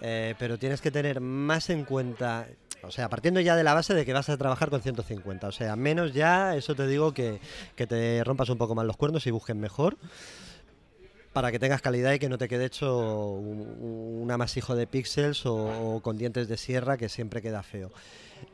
[0.00, 2.46] eh, pero tienes que tener más en cuenta
[2.82, 5.46] o sea, partiendo ya de la base de que vas a trabajar con 150.
[5.46, 7.38] O sea, menos ya, eso te digo que,
[7.76, 9.98] que te rompas un poco más los cuernos y busquen mejor
[11.32, 16.00] para que tengas calidad y que no te quede hecho un, amasijo de píxeles o,
[16.02, 17.90] con dientes de sierra que siempre queda feo.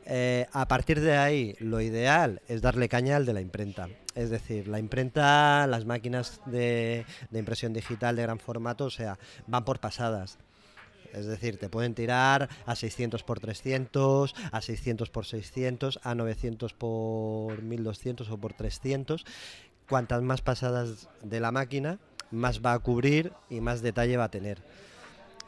[0.05, 3.87] Eh, a partir de ahí, lo ideal es darle caña al de la imprenta.
[4.15, 9.65] Es decir, la imprenta, las máquinas de, impresión digital de gran formato, o sea, van
[9.65, 10.39] por pasadas.
[11.13, 16.73] Es decir, te pueden tirar a 600 por 300, a 600 por 600, a 900
[16.73, 19.25] por 1200 o por 300.
[19.87, 21.99] Cuantas más pasadas de la máquina,
[22.31, 24.61] más va a cubrir y más detalle va a tener.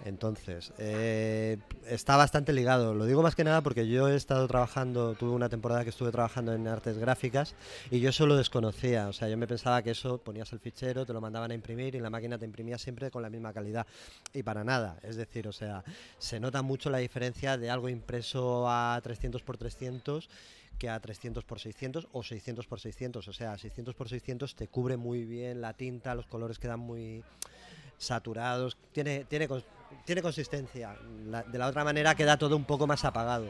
[0.06, 2.94] Entonces, eh, está bastante ligado.
[2.94, 6.12] Lo digo más que nada porque yo he estado trabajando, tuve una temporada que estuve
[6.12, 7.54] trabajando en artes gráficas
[7.92, 9.10] y yo eso lo desconocía.
[9.10, 11.96] O sea, yo me pensaba que eso ponías el fichero, te lo mandaban a imprimir
[11.96, 13.86] y la máquina te imprimía siempre con la misma calidad.
[14.34, 14.98] Y para nada.
[15.04, 15.84] Es decir, o sea,
[16.18, 20.30] se nota mucho la diferencia de algo impreso a 300 x 300
[20.80, 23.28] que a 300 por 600 o 600 por 600.
[23.28, 27.24] O sea, 600 por 600 te cubre muy bien la tinta, los colores quedan muy
[27.98, 29.48] saturados, tiene, tiene,
[30.06, 30.98] tiene consistencia.
[31.52, 33.48] de la otra manera queda todo un poco más apagado.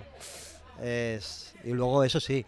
[1.63, 2.45] y luego, eso sí,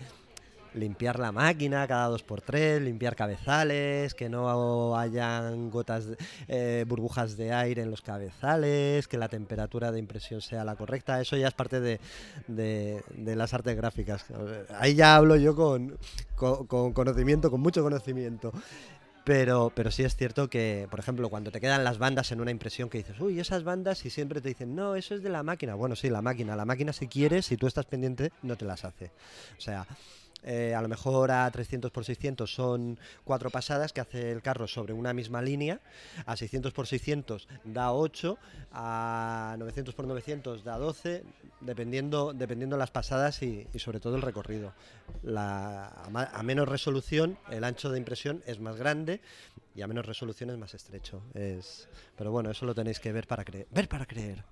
[0.73, 6.07] limpiar la máquina cada dos por tres, limpiar cabezales, que no hayan gotas,
[6.47, 11.21] eh, burbujas de aire en los cabezales, que la temperatura de impresión sea la correcta.
[11.21, 11.99] Eso ya es parte de,
[12.47, 14.25] de, las artes gráficas.
[14.77, 15.97] Ahí ya hablo yo con,
[16.35, 18.51] con, conocimiento, con mucho conocimiento.
[19.23, 22.49] Pero, pero sí es cierto que, por ejemplo, cuando te quedan las bandas en una
[22.49, 25.43] impresión que dices, uy, esas bandas, y siempre te dicen, no, eso es de la
[25.43, 25.75] máquina.
[25.75, 26.55] Bueno, sí, la máquina.
[26.55, 29.11] La máquina, si quieres, si tú estás pendiente, no te las hace.
[29.59, 29.85] O sea,
[30.43, 34.67] eh, a lo mejor a 300 por 600 son cuatro pasadas que hace el carro
[34.67, 35.79] sobre una misma línea,
[36.25, 38.37] a 600 por 600 da 8,
[38.71, 41.23] a 900 por 900 da 12,
[41.61, 44.73] dependiendo, dependiendo las pasadas y, sobre todo el recorrido.
[45.35, 49.21] a, menos resolución, el ancho de impresión es más grande
[49.75, 51.21] y a menos resolución es más estrecho.
[51.33, 53.67] Es, pero bueno, eso lo tenéis que ver para creer.
[53.71, 54.43] Ver para creer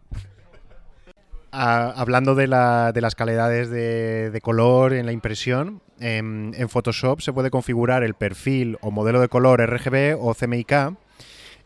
[1.51, 8.13] hablando de, las calidades de, color en la impresión, en, Photoshop se puede configurar el
[8.13, 10.95] perfil o modelo de color RGB o CMYK.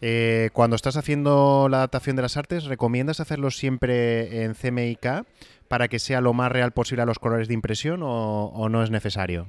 [0.06, 5.26] Eh, cuando estás haciendo la adaptación de las artes, ¿recomiendas hacerlo siempre en CMYK
[5.70, 8.92] para que sea lo más real posible a los colores de impresión o, no es
[8.92, 9.48] necesario?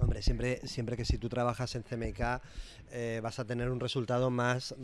[0.00, 2.40] Hombre, siempre, siempre que si tú trabajas en CMYK
[2.90, 4.74] eh, vas a tener un resultado más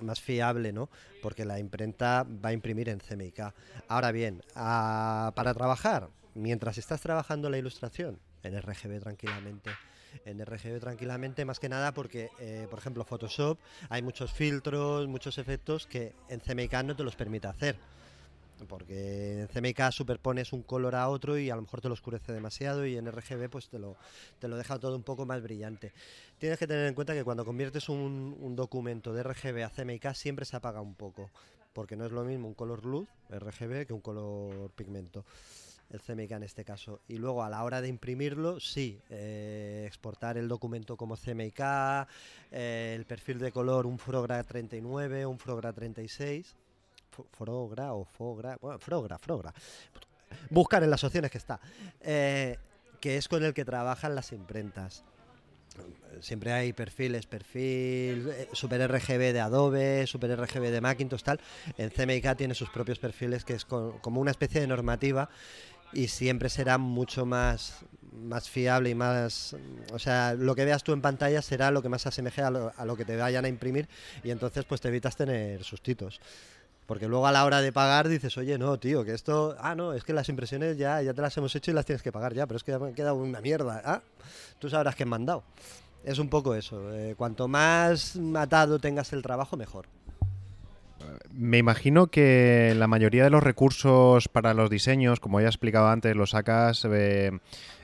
[0.00, 0.88] más fiable, ¿no?
[1.22, 3.54] Porque la imprenta va a imprimir en CMYK.
[3.88, 9.70] Ahora bien, para trabajar, mientras estás trabajando la ilustración, en RGB tranquilamente.
[10.24, 13.58] En RGB tranquilamente, más que nada porque, eh, por ejemplo, Photoshop,
[13.90, 17.76] hay muchos filtros, muchos efectos que en CMYK no te los permite hacer
[18.64, 22.32] porque en CMYK superpones un color a otro y a lo mejor te lo oscurece
[22.32, 23.96] demasiado y en RGB pues te lo,
[24.38, 25.92] te lo deja todo un poco más brillante.
[26.38, 30.44] Tienes que tener en cuenta que cuando conviertes un, documento de RGB a CMYK siempre
[30.46, 31.30] se apaga un poco,
[31.72, 35.24] porque no es lo mismo un color luz, RGB, que un color pigmento
[35.90, 37.00] el CMYK en este caso.
[37.06, 41.60] Y luego a la hora de imprimirlo, sí, eh, exportar el documento como CMYK,
[42.50, 46.56] eh, el perfil de color un Frogra 39, un Frogra 36
[47.30, 49.52] Frogra o Fogra, bueno, Frogra, Frogra.
[50.50, 51.60] Buscar en las opciones que está.
[52.00, 52.58] Eh,
[53.00, 55.04] que es con el que trabajan las imprentas.
[56.20, 61.40] Siempre hay perfiles, perfil, eh, Super RGB de Adobe, Super RGB de Macintosh, tal.
[61.76, 65.28] En CMYK tiene sus propios perfiles, que es como una especie de normativa
[65.92, 69.56] y siempre será mucho más, más fiable y más...
[69.92, 72.72] O sea, lo que veas tú en pantalla será lo que más asemeje a lo,
[72.76, 73.88] a lo que te vayan a imprimir
[74.24, 76.20] y entonces pues te evitas tener sustitos.
[76.86, 79.56] Porque luego a la hora de pagar dices, oye, no, tío, que esto.
[79.58, 82.02] Ah, no, es que las impresiones ya, ya te las hemos hecho y las tienes
[82.02, 83.82] que pagar ya, pero es que ya me ha quedado una mierda.
[83.84, 84.02] Ah,
[84.58, 85.42] tú sabrás que han mandado.
[86.04, 86.94] Es un poco eso.
[86.94, 89.86] Eh, cuanto más matado tengas el trabajo, mejor.
[91.32, 95.88] me imagino que la mayoría de los recursos para los diseños, como ya he explicado
[95.88, 97.32] antes, los sacas eh,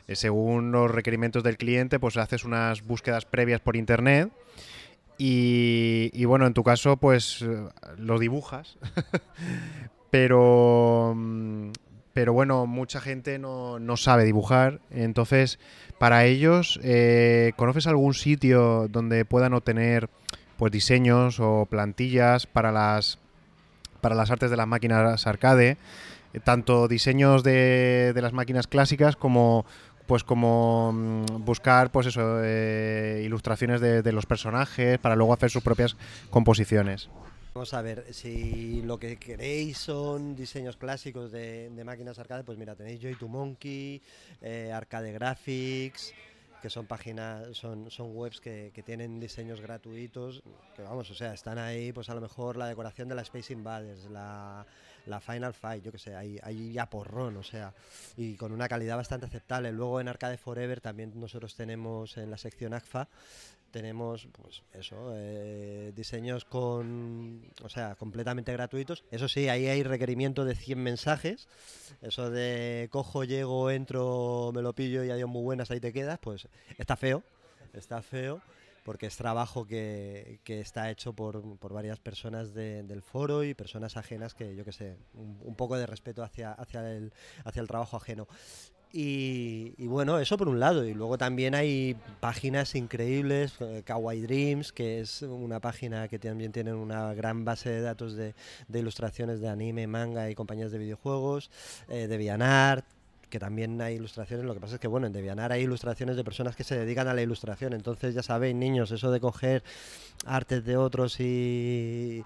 [0.09, 4.31] eh, según los requerimientos del cliente, pues haces unas búsquedas previas por internet.
[5.24, 7.44] Y, bueno, en tu caso, pues
[7.96, 8.76] lo dibujas.
[10.11, 11.70] pero, mm,
[12.12, 14.80] pero bueno, mucha gente no, no, sabe dibujar.
[14.90, 15.61] Entonces,
[15.98, 16.80] para ellos,
[17.56, 20.11] ¿conoces algún sitio donde puedan obtener
[20.56, 23.18] pues diseños o plantillas para las
[24.00, 25.78] para las artes de las máquinas arcade,
[26.35, 29.64] eh, tanto diseños de, de las máquinas clásicas como
[30.12, 35.62] pues como mm, buscar pues eso eh, ilustraciones de, los personajes para luego hacer sus
[35.62, 35.96] propias
[36.29, 37.09] composiciones.
[37.55, 42.75] Vamos a ver, si lo que queréis son diseños clásicos de, máquinas arcade, pues mira,
[42.75, 44.03] tenéis Joy to Monkey,
[44.42, 46.12] eh, Arcade Graphics,
[46.61, 50.42] que son páginas, son, son webs que, que, tienen diseños gratuitos,
[50.77, 53.51] que vamos, o sea, están ahí, pues a lo mejor la decoración de la Space
[53.51, 54.66] Invaders, la,
[55.07, 57.73] la Final Fight, yo que sé, ahí, ahí ya porrón, o sea,
[58.17, 59.73] y con una calidad bastante aceptable.
[59.73, 63.09] Luego en Arcade Forever también nosotros tenemos en la sección ACFA
[63.73, 69.03] tenemos pues eso eh, diseños con o sea completamente gratuitos.
[69.11, 71.49] Eso sí ahí hay requerimiento de 100 mensajes.
[72.03, 76.19] Eso de cojo llego entro me lo pillo y adiós muy buenas ahí te quedas
[76.21, 76.47] pues
[76.79, 77.23] está feo
[77.73, 78.43] está feo
[78.83, 83.97] porque es trabajo que, que está hecho por, por varias personas del foro y personas
[83.97, 87.12] ajenas que yo que sé un, poco de respeto hacia hacia el
[87.45, 88.27] hacia el trabajo ajeno
[88.95, 90.85] y, bueno, eso por un lado.
[90.85, 96.53] Y luego también hay páginas increíbles, eh, Kawaii Dreams, que es una página que también
[96.53, 98.35] tiene una gran base de datos de,
[98.73, 101.51] ilustraciones de anime, manga y compañías de videojuegos,
[101.88, 102.85] eh, DeviantArt,
[103.33, 104.45] que también hay ilustraciones.
[104.45, 107.09] Lo que pasa es que, bueno, en DeviantArt hay ilustraciones de personas que se dedican
[107.09, 107.73] a la ilustración.
[107.73, 109.64] Entonces, ya sabéis, niños, eso de coger
[110.27, 112.23] artes de otros y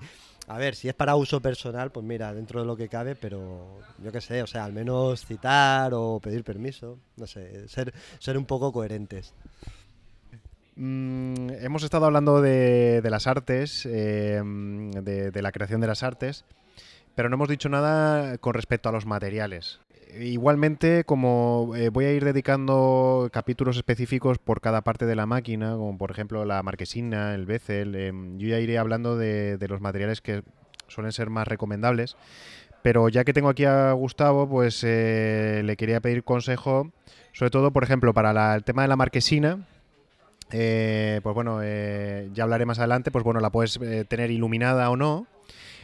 [0.49, 3.79] a ver, si es para uso personal, pues mira, dentro de lo que cabe, pero
[4.03, 8.37] yo qué sé, o sea, al menos citar o pedir permiso, no sé, ser, ser
[8.37, 9.33] un poco coherentes.
[10.75, 16.45] Mm, hemos estado hablando de, las artes, eh, de, la creación de las artes,
[17.15, 19.81] pero no hemos dicho nada con respecto a los materiales.
[20.21, 25.73] Igualmente, como eh, voy a ir dedicando capítulos específicos por cada parte de la máquina,
[25.73, 30.21] como por ejemplo la marquesina, el bezel, em, yo ya iré hablando de, los materiales
[30.21, 30.43] que
[30.89, 32.17] suelen ser más recomendables.
[32.83, 36.93] Pero ya que tengo aquí a Gustavo, pues eh, le quería pedir consejo,
[37.33, 39.67] sobre todo, por ejemplo, para el tema de la marquesina.
[40.53, 45.27] Eh, pues bueno, ya hablaré más adelante, pues bueno, la puedes tener iluminada o no.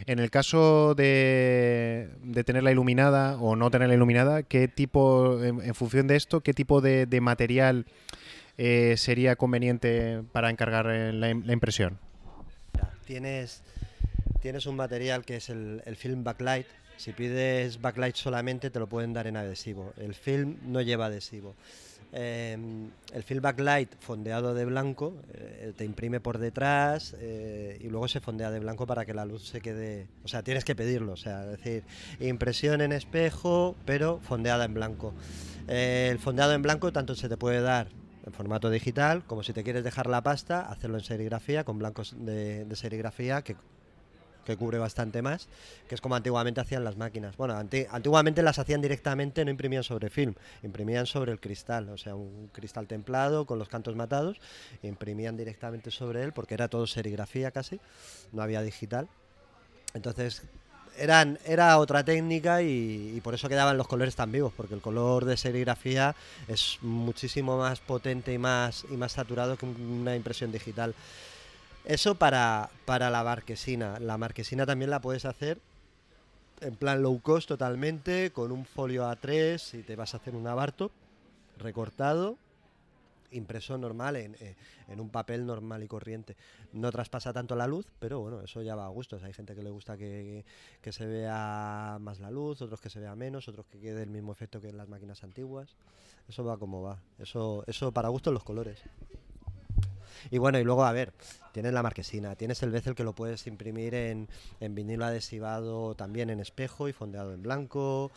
[0.07, 2.09] En el caso de,
[2.45, 7.21] tenerla iluminada o no tenerla iluminada, ¿qué tipo, en, función de esto, qué tipo de,
[7.21, 7.87] material
[8.59, 11.99] eh, sería conveniente para encargar eh, la, impresión?
[13.07, 13.63] Tienes,
[14.41, 16.67] tienes un material que es el film backlight.
[16.97, 19.93] Si pides backlight solamente te lo pueden dar en adhesivo.
[19.97, 21.55] El film no lleva adhesivo.
[22.15, 28.07] Em, el film backlight fondeado de blanco eh, te imprime por detrás eh, y luego
[28.07, 30.09] se fondea de blanco para que la luz se quede.
[30.23, 31.13] O sea, tienes que pedirlo.
[31.13, 31.85] O sea, es decir,
[32.21, 35.15] impresión en espejo, pero fondeada en blanco.
[35.69, 37.89] Eh, el fondeado en blanco tanto se te puede dar
[38.27, 42.15] en formato digital, como si te quieres dejar la pasta, hacerlo en serigrafía, con blancos
[42.19, 43.57] de serigrafía que
[44.45, 45.49] que cubre bastante más,
[45.89, 47.37] que es como antiguamente hacían las máquinas.
[47.37, 52.15] Bueno, antiguamente las hacían directamente, no imprimían sobre film, imprimían sobre el cristal, o sea,
[52.15, 54.39] un cristal templado con los cantos matados,
[54.83, 57.81] imprimían directamente sobre él porque era todo serigrafía casi,
[58.33, 59.09] no había digital.
[59.95, 60.43] Entonces,
[60.97, 65.25] era otra técnica y, y, por eso quedaban los colores tan vivos, porque el color
[65.25, 66.15] de serigrafía
[66.49, 70.95] es muchísimo más potente y más, y más saturado que una impresión digital.
[71.85, 73.99] Eso para, para la marquesina.
[73.99, 75.59] La marquesina también la puedes hacer
[76.63, 80.47] en plan low cost totalmente, con un folio A3 si te vas a hacer un
[80.47, 80.93] abarto
[81.59, 82.37] recortado,
[83.33, 84.55] impreso normal en, eh,
[84.89, 86.37] en, un papel normal y corriente.
[86.73, 89.23] No traspasa tanto la luz, pero bueno, eso ya va a gustos.
[89.23, 90.45] Hay gente que le gusta que,
[90.81, 94.11] que se vea más la luz, otros que se vea menos, otros que quede el
[94.11, 95.75] mismo efecto que en las máquinas antiguas.
[96.29, 96.99] Eso va como va.
[97.19, 98.79] Eso, eso para gustos los colores.
[100.31, 101.13] Y bueno, y luego, a ver,
[101.53, 104.29] tienes la marquesina, tienes el bezel que lo puedes imprimir en,
[104.61, 108.11] en vinilo adhesivado también en espejo y fondeado en blanco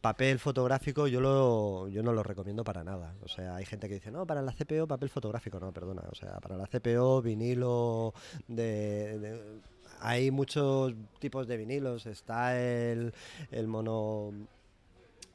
[0.00, 3.14] papel fotográfico yo lo yo no lo recomiendo para nada.
[3.22, 6.14] O sea, hay gente que dice, "No, para la CPO papel fotográfico." No, perdona, o
[6.14, 8.14] sea, para la CPO vinilo
[8.46, 9.60] de,
[10.00, 13.12] hay muchos tipos de vinilos, está el
[13.50, 14.32] el mono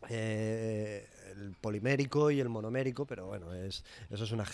[0.10, 4.46] eh, el polimérico y el monomérico, pero bueno, es eso es una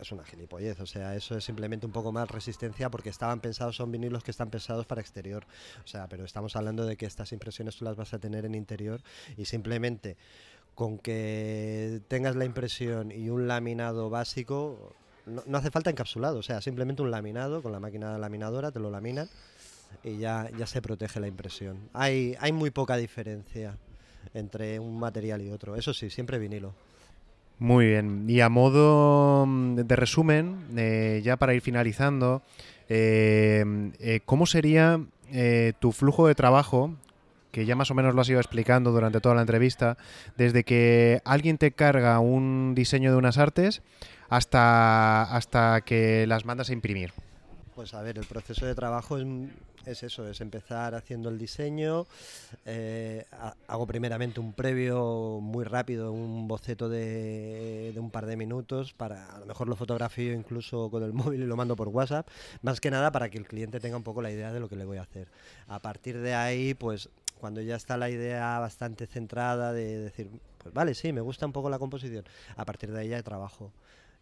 [0.00, 3.76] es una gilipollez, o sea, eso es simplemente un poco más resistencia porque estaban pensados,
[3.76, 5.46] son vinilos que están pensados para exterior,
[5.84, 8.54] o sea, pero estamos hablando de que estas impresiones tú las vas a tener en
[8.54, 9.00] interior
[9.36, 10.16] y simplemente
[10.74, 14.92] con que tengas la impresión y un laminado básico,
[15.26, 18.90] no, hace falta encapsulado, o sea, simplemente un laminado con la máquina laminadora, te lo
[18.90, 19.28] laminan
[20.02, 21.88] y ya, ya se protege la impresión.
[21.92, 23.78] Hay, hay muy poca diferencia
[24.34, 26.74] entre un material y otro, eso sí, siempre vinilo.
[27.58, 28.24] Muy bien.
[28.28, 32.42] Y a modo mm, de resumen, eh, ya para ir finalizando,
[32.88, 33.64] eh,
[34.00, 35.00] eh, ¿cómo sería
[35.32, 36.94] eh, tu flujo de trabajo?
[37.50, 39.96] Que ya más o menos lo has ido explicando durante toda la entrevista,
[40.36, 43.82] desde que alguien te carga un diseño de unas artes
[44.28, 47.12] hasta, hasta que las mandas a imprimir.
[47.74, 49.26] Pues a ver, el proceso de trabajo es,
[49.84, 52.06] es eso, es empezar haciendo el diseño.
[52.66, 58.36] eh, ha- hago primeramente un previo muy rápido, un boceto de, de un par de
[58.36, 61.88] minutos, para a lo mejor lo fotografío incluso con el móvil y lo mando por
[61.88, 62.28] WhatsApp,
[62.62, 64.76] más que nada para que el cliente tenga un poco la idea de lo que
[64.76, 65.26] le voy a hacer.
[65.66, 67.08] A partir de ahí, pues
[67.40, 71.52] cuando ya está la idea bastante centrada de decir, pues vale, sí, me gusta un
[71.52, 72.24] poco la composición,
[72.56, 73.72] a partir de ahí ya trabajo.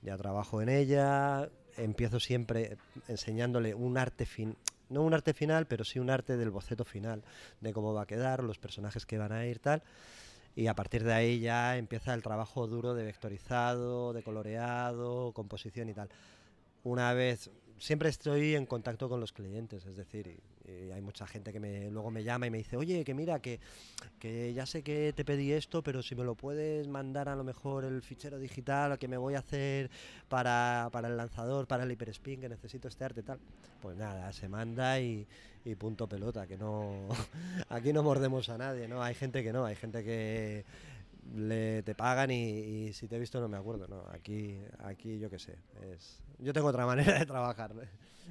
[0.05, 2.77] Ya trabajo en ella, empiezo siempre
[3.09, 4.57] enseñándole un arte fin,
[4.89, 7.23] no un arte final, pero sí un arte del boceto final,
[7.61, 9.83] de cómo va a quedar, los personajes que van a ir, tal.
[10.55, 15.89] Y a partir de ahí ya empieza el trabajo duro de vectorizado, de coloreado, composición
[15.89, 16.11] y tal.
[16.85, 21.53] Una vez, siempre estoy en contacto con los clientes, es decir, y hay mucha gente
[21.53, 23.61] que me, luego me llama y me dice, oye, que mira, que,
[24.19, 27.45] que ya sé que te pedí esto, pero si me lo puedes mandar a lo
[27.45, 29.91] mejor el fichero digital que me voy a hacer
[30.29, 33.39] para, para el lanzador, para el hiperspin, que necesito este arte tal.
[33.81, 35.27] Pues nada, se manda y,
[35.79, 37.09] punto pelota, que no
[37.69, 39.03] aquí no mordemos a nadie, ¿no?
[39.03, 40.65] Hay gente que no, hay gente que
[41.35, 45.31] le te pagan y, si te he visto no me acuerdo, no, aquí aquí yo
[45.31, 45.57] qué sé,
[45.93, 47.83] es yo tengo otra manera de trabajar, ¿no?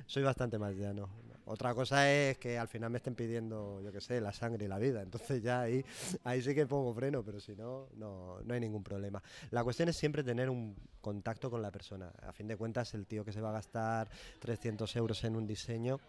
[0.07, 1.09] soy bastante más llano.
[1.45, 4.67] Otra cosa es que al final me estén pidiendo, yo qué sé, la sangre y
[4.67, 5.83] la vida, entonces ya ahí
[6.23, 9.21] ahí sí que pongo freno, pero si no no no hay ningún problema.
[9.49, 12.11] La cuestión es siempre tener un contacto con la persona.
[12.21, 15.47] A fin de cuentas, el tío que se va a gastar 300 euros en un
[15.47, 15.99] diseño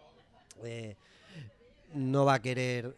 [0.65, 0.97] eh,
[1.95, 2.97] no va a querer,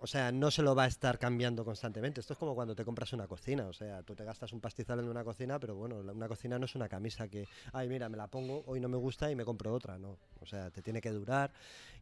[0.00, 2.20] o sea, no se lo va a estar cambiando constantemente.
[2.20, 5.00] Esto es como cuando te compras una cocina, o sea, tú te gastas un pastizal
[5.00, 8.16] en una cocina, pero bueno, una cocina no es una camisa que, ay, mira, me
[8.16, 10.16] la pongo, hoy no me gusta y me compro otra, no.
[10.40, 11.52] O sea, te tiene que durar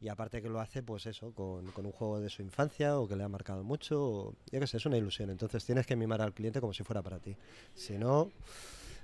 [0.00, 3.08] y aparte que lo hace, pues eso, con, con un juego de su infancia o
[3.08, 5.30] que le ha marcado mucho, o, yo qué sé, es una ilusión.
[5.30, 7.36] Entonces tienes que mimar al cliente como si fuera para ti.
[7.74, 8.30] Si no,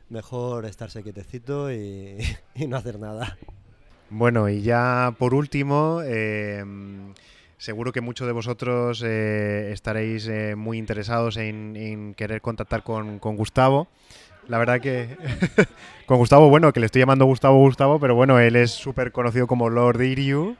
[0.08, 2.18] mejor estarse quietecito y
[2.68, 3.38] no hacer nada.
[4.14, 6.62] Bueno, y ya por último, eh,
[7.56, 13.88] seguro que muchos de vosotros eh, estaréis eh, muy interesados en, querer contactar con, Gustavo.
[14.48, 15.16] La verdad que
[16.06, 19.46] con Gustavo, bueno, que le estoy llamando Gustavo Gustavo, pero bueno, él es súper conocido
[19.46, 20.56] como Lord Iryu.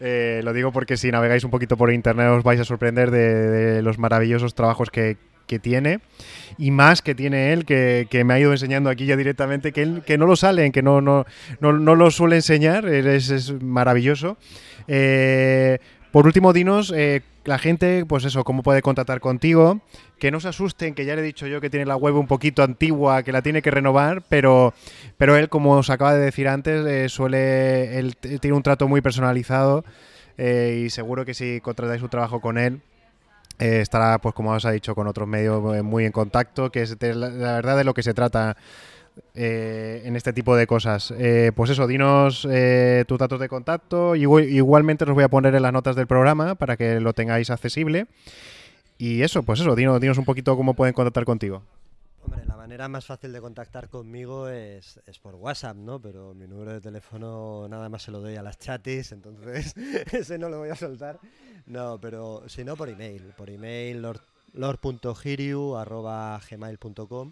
[0.00, 3.34] Eh, lo digo porque si navegáis un poquito por internet os vais a sorprender de,
[3.34, 6.00] de los maravillosos trabajos que, que tiene
[6.58, 10.02] y más que tiene él, que, que me ha ido enseñando aquí ya directamente, que,
[10.06, 11.26] que no lo salen, que no, no,
[11.60, 14.36] no, no lo suele enseñar, es, es maravilloso.
[14.88, 15.78] Eh,
[16.12, 19.80] por último, dinos, eh, la gente, pues eso, cómo puede contactar contigo,
[20.18, 22.26] que no se asusten, que ya le he dicho yo que tiene la web un
[22.26, 24.74] poquito antigua, que la tiene que renovar, pero,
[25.18, 29.84] pero él, como os acaba de decir antes, eh, suele, tiene un trato muy personalizado
[30.38, 32.80] eh, y seguro que si contratáis un trabajo con él,
[33.58, 36.82] eh, estará, pues como os ha dicho, con otros medios eh, muy en contacto, que
[36.82, 38.56] es la, verdad de lo que se trata
[39.34, 41.14] eh, en este tipo de cosas.
[41.54, 42.42] Pues eso, dinos
[43.06, 44.14] tus datos de contacto.
[44.16, 47.50] Igu- igualmente los voy a poner en las notas del programa para que lo tengáis
[47.50, 48.06] accesible.
[48.98, 51.62] Y eso, pues eso, dinos, dinos un poquito cómo pueden contactar contigo.
[52.24, 56.02] Hombre, la manera más fácil de contactar conmigo es, es por WhatsApp, ¿no?
[56.02, 59.74] Pero mi número de teléfono nada más se lo doy a las chatis, entonces
[60.12, 61.20] ese no lo voy a soltar.
[61.66, 67.30] No, pero si no por email, por email lord- lord.giriu arroba gmail.com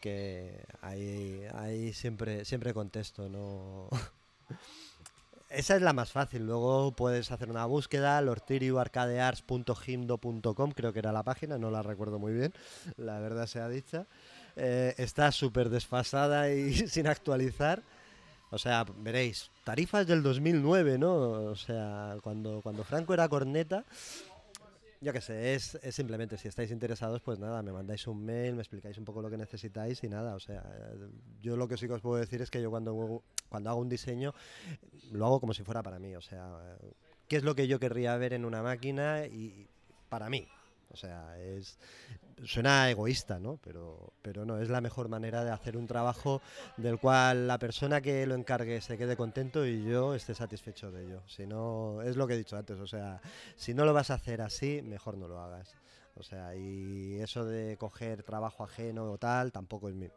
[0.00, 3.90] que ahí, ahí siempre, siempre contesto, ¿no?
[5.50, 6.46] Esa es la más fácil.
[6.46, 12.32] Luego puedes hacer una búsqueda, lortiriuarcadearts.gimdo.com, creo que era la página, no la recuerdo muy
[12.32, 12.54] bien,
[12.96, 14.06] la verdad sea dicha.
[14.56, 17.82] Eh, está súper desfasada y sin actualizar.
[18.50, 21.14] O sea, veréis, tarifas del 2009, ¿no?
[21.14, 23.84] O sea, cuando, cuando Franco era corneta,
[25.00, 28.54] yo qué sé, es, es simplemente si estáis interesados, pues nada, me mandáis un mail,
[28.54, 31.08] me explicáis un poco lo que necesitáis y nada, o sea, eh,
[31.40, 33.88] yo lo que sí que os puedo decir es que yo cuando, cuando hago un
[33.88, 34.32] diseño
[35.10, 36.46] lo hago como si fuera para mí, o sea,
[36.82, 36.92] eh,
[37.26, 39.66] ¿qué es lo que yo querría ver en una máquina y
[40.08, 40.46] para mí?
[40.92, 41.78] O sea, es
[42.44, 43.58] suena egoísta, ¿no?
[43.62, 46.40] Pero, pero no, es la mejor manera de hacer un trabajo
[46.76, 51.04] del cual la persona que lo encargue se quede contento y yo esté satisfecho de
[51.04, 51.22] ello.
[51.26, 53.20] Si no, es lo que he dicho antes, o sea,
[53.56, 55.74] si no lo vas a hacer así, mejor no lo hagas.
[56.14, 60.08] O sea, y eso de coger trabajo ajeno o tal, tampoco es mi,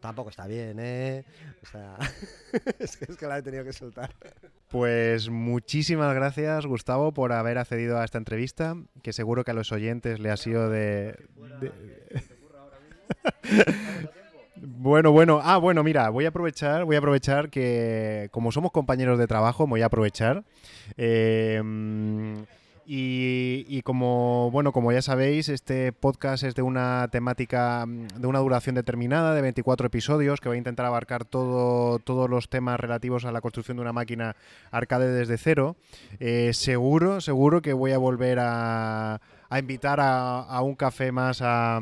[0.00, 1.24] tampoco está bien, ¿eh?
[1.62, 1.96] O sea,
[2.78, 4.14] es, que, es que la he tenido que soltar.
[4.68, 9.72] Pues muchísimas gracias, Gustavo, por haber accedido a esta entrevista, que seguro que a los
[9.72, 11.16] oyentes le ha sido de...
[14.58, 19.18] Bueno, bueno, ah, bueno, mira, voy a aprovechar, voy a aprovechar que como somos compañeros
[19.18, 20.44] de trabajo, voy a aprovechar.
[20.96, 21.62] Eh,
[22.88, 28.38] y, como bueno, como ya sabéis, este podcast es de una temática mm, de una
[28.38, 33.24] duración determinada, de 24 episodios, que va a intentar abarcar todo, todos los temas relativos
[33.24, 34.36] a la construcción de una máquina
[34.70, 35.76] arcade desde cero.
[36.20, 39.20] Eh, seguro, seguro que voy a volver a,
[39.58, 41.80] invitar a, un café más a,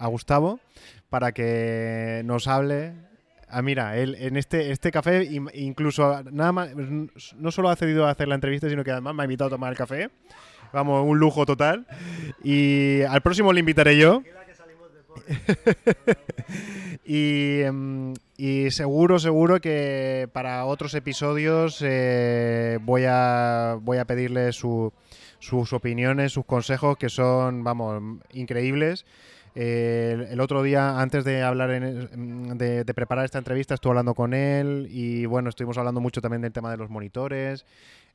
[0.00, 0.60] Gustavo
[1.08, 2.92] para que nos hable
[3.54, 8.10] Ah, mira, él en este, este café incluso nada más, no solo ha cedido a
[8.10, 10.08] hacer la entrevista, sino que además me ha invitado a tomar el café.
[10.72, 11.86] Vamos, un lujo total.
[12.42, 14.22] Y al próximo le invitaré yo.
[17.04, 24.92] Em, y, seguro, seguro que para otros episodios eh, voy, a, voy a pedirle sus
[25.72, 29.04] opiniones, sus consejos, que son, vamos, increíbles.
[29.54, 34.88] El otro día, antes de hablar de, de, preparar esta entrevista, estuve hablando con él
[34.90, 37.64] y bueno, estuvimos hablando mucho también del tema de los monitores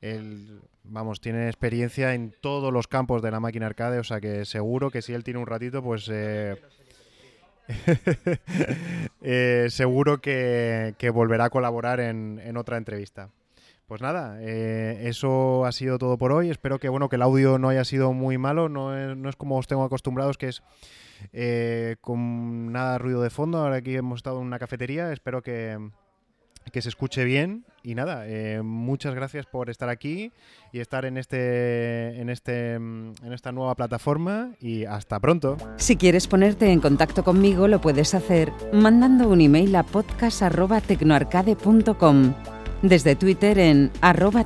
[0.01, 4.45] él, vamos, tiene experiencia en todos los campos de la máquina arcade, o sea que
[4.45, 6.61] seguro que si él tiene un ratito, pues eh,
[9.21, 13.29] eh, seguro que, volverá a colaborar en, otra entrevista.
[13.87, 16.49] Pues nada, eh, eso ha sido todo por hoy.
[16.49, 19.67] Espero que bueno que el audio no haya sido muy malo, no es como os
[19.67, 20.61] tengo acostumbrados, que es
[22.01, 23.59] con nada ruido de fondo.
[23.59, 25.11] Ahora aquí hemos estado en una cafetería.
[25.11, 25.77] Espero que,
[26.71, 27.63] que se escuche bien.
[27.83, 30.33] Y nada, eh, muchas gracias por estar aquí
[30.73, 35.55] y estar en este, en este, en esta nueva plataforma y hasta pronto.
[35.77, 42.33] Si quieres ponerte en contacto conmigo, lo puedes hacer mandando un email a podcast.tecnoarcade.com,
[42.81, 44.43] desde Twitter en arroba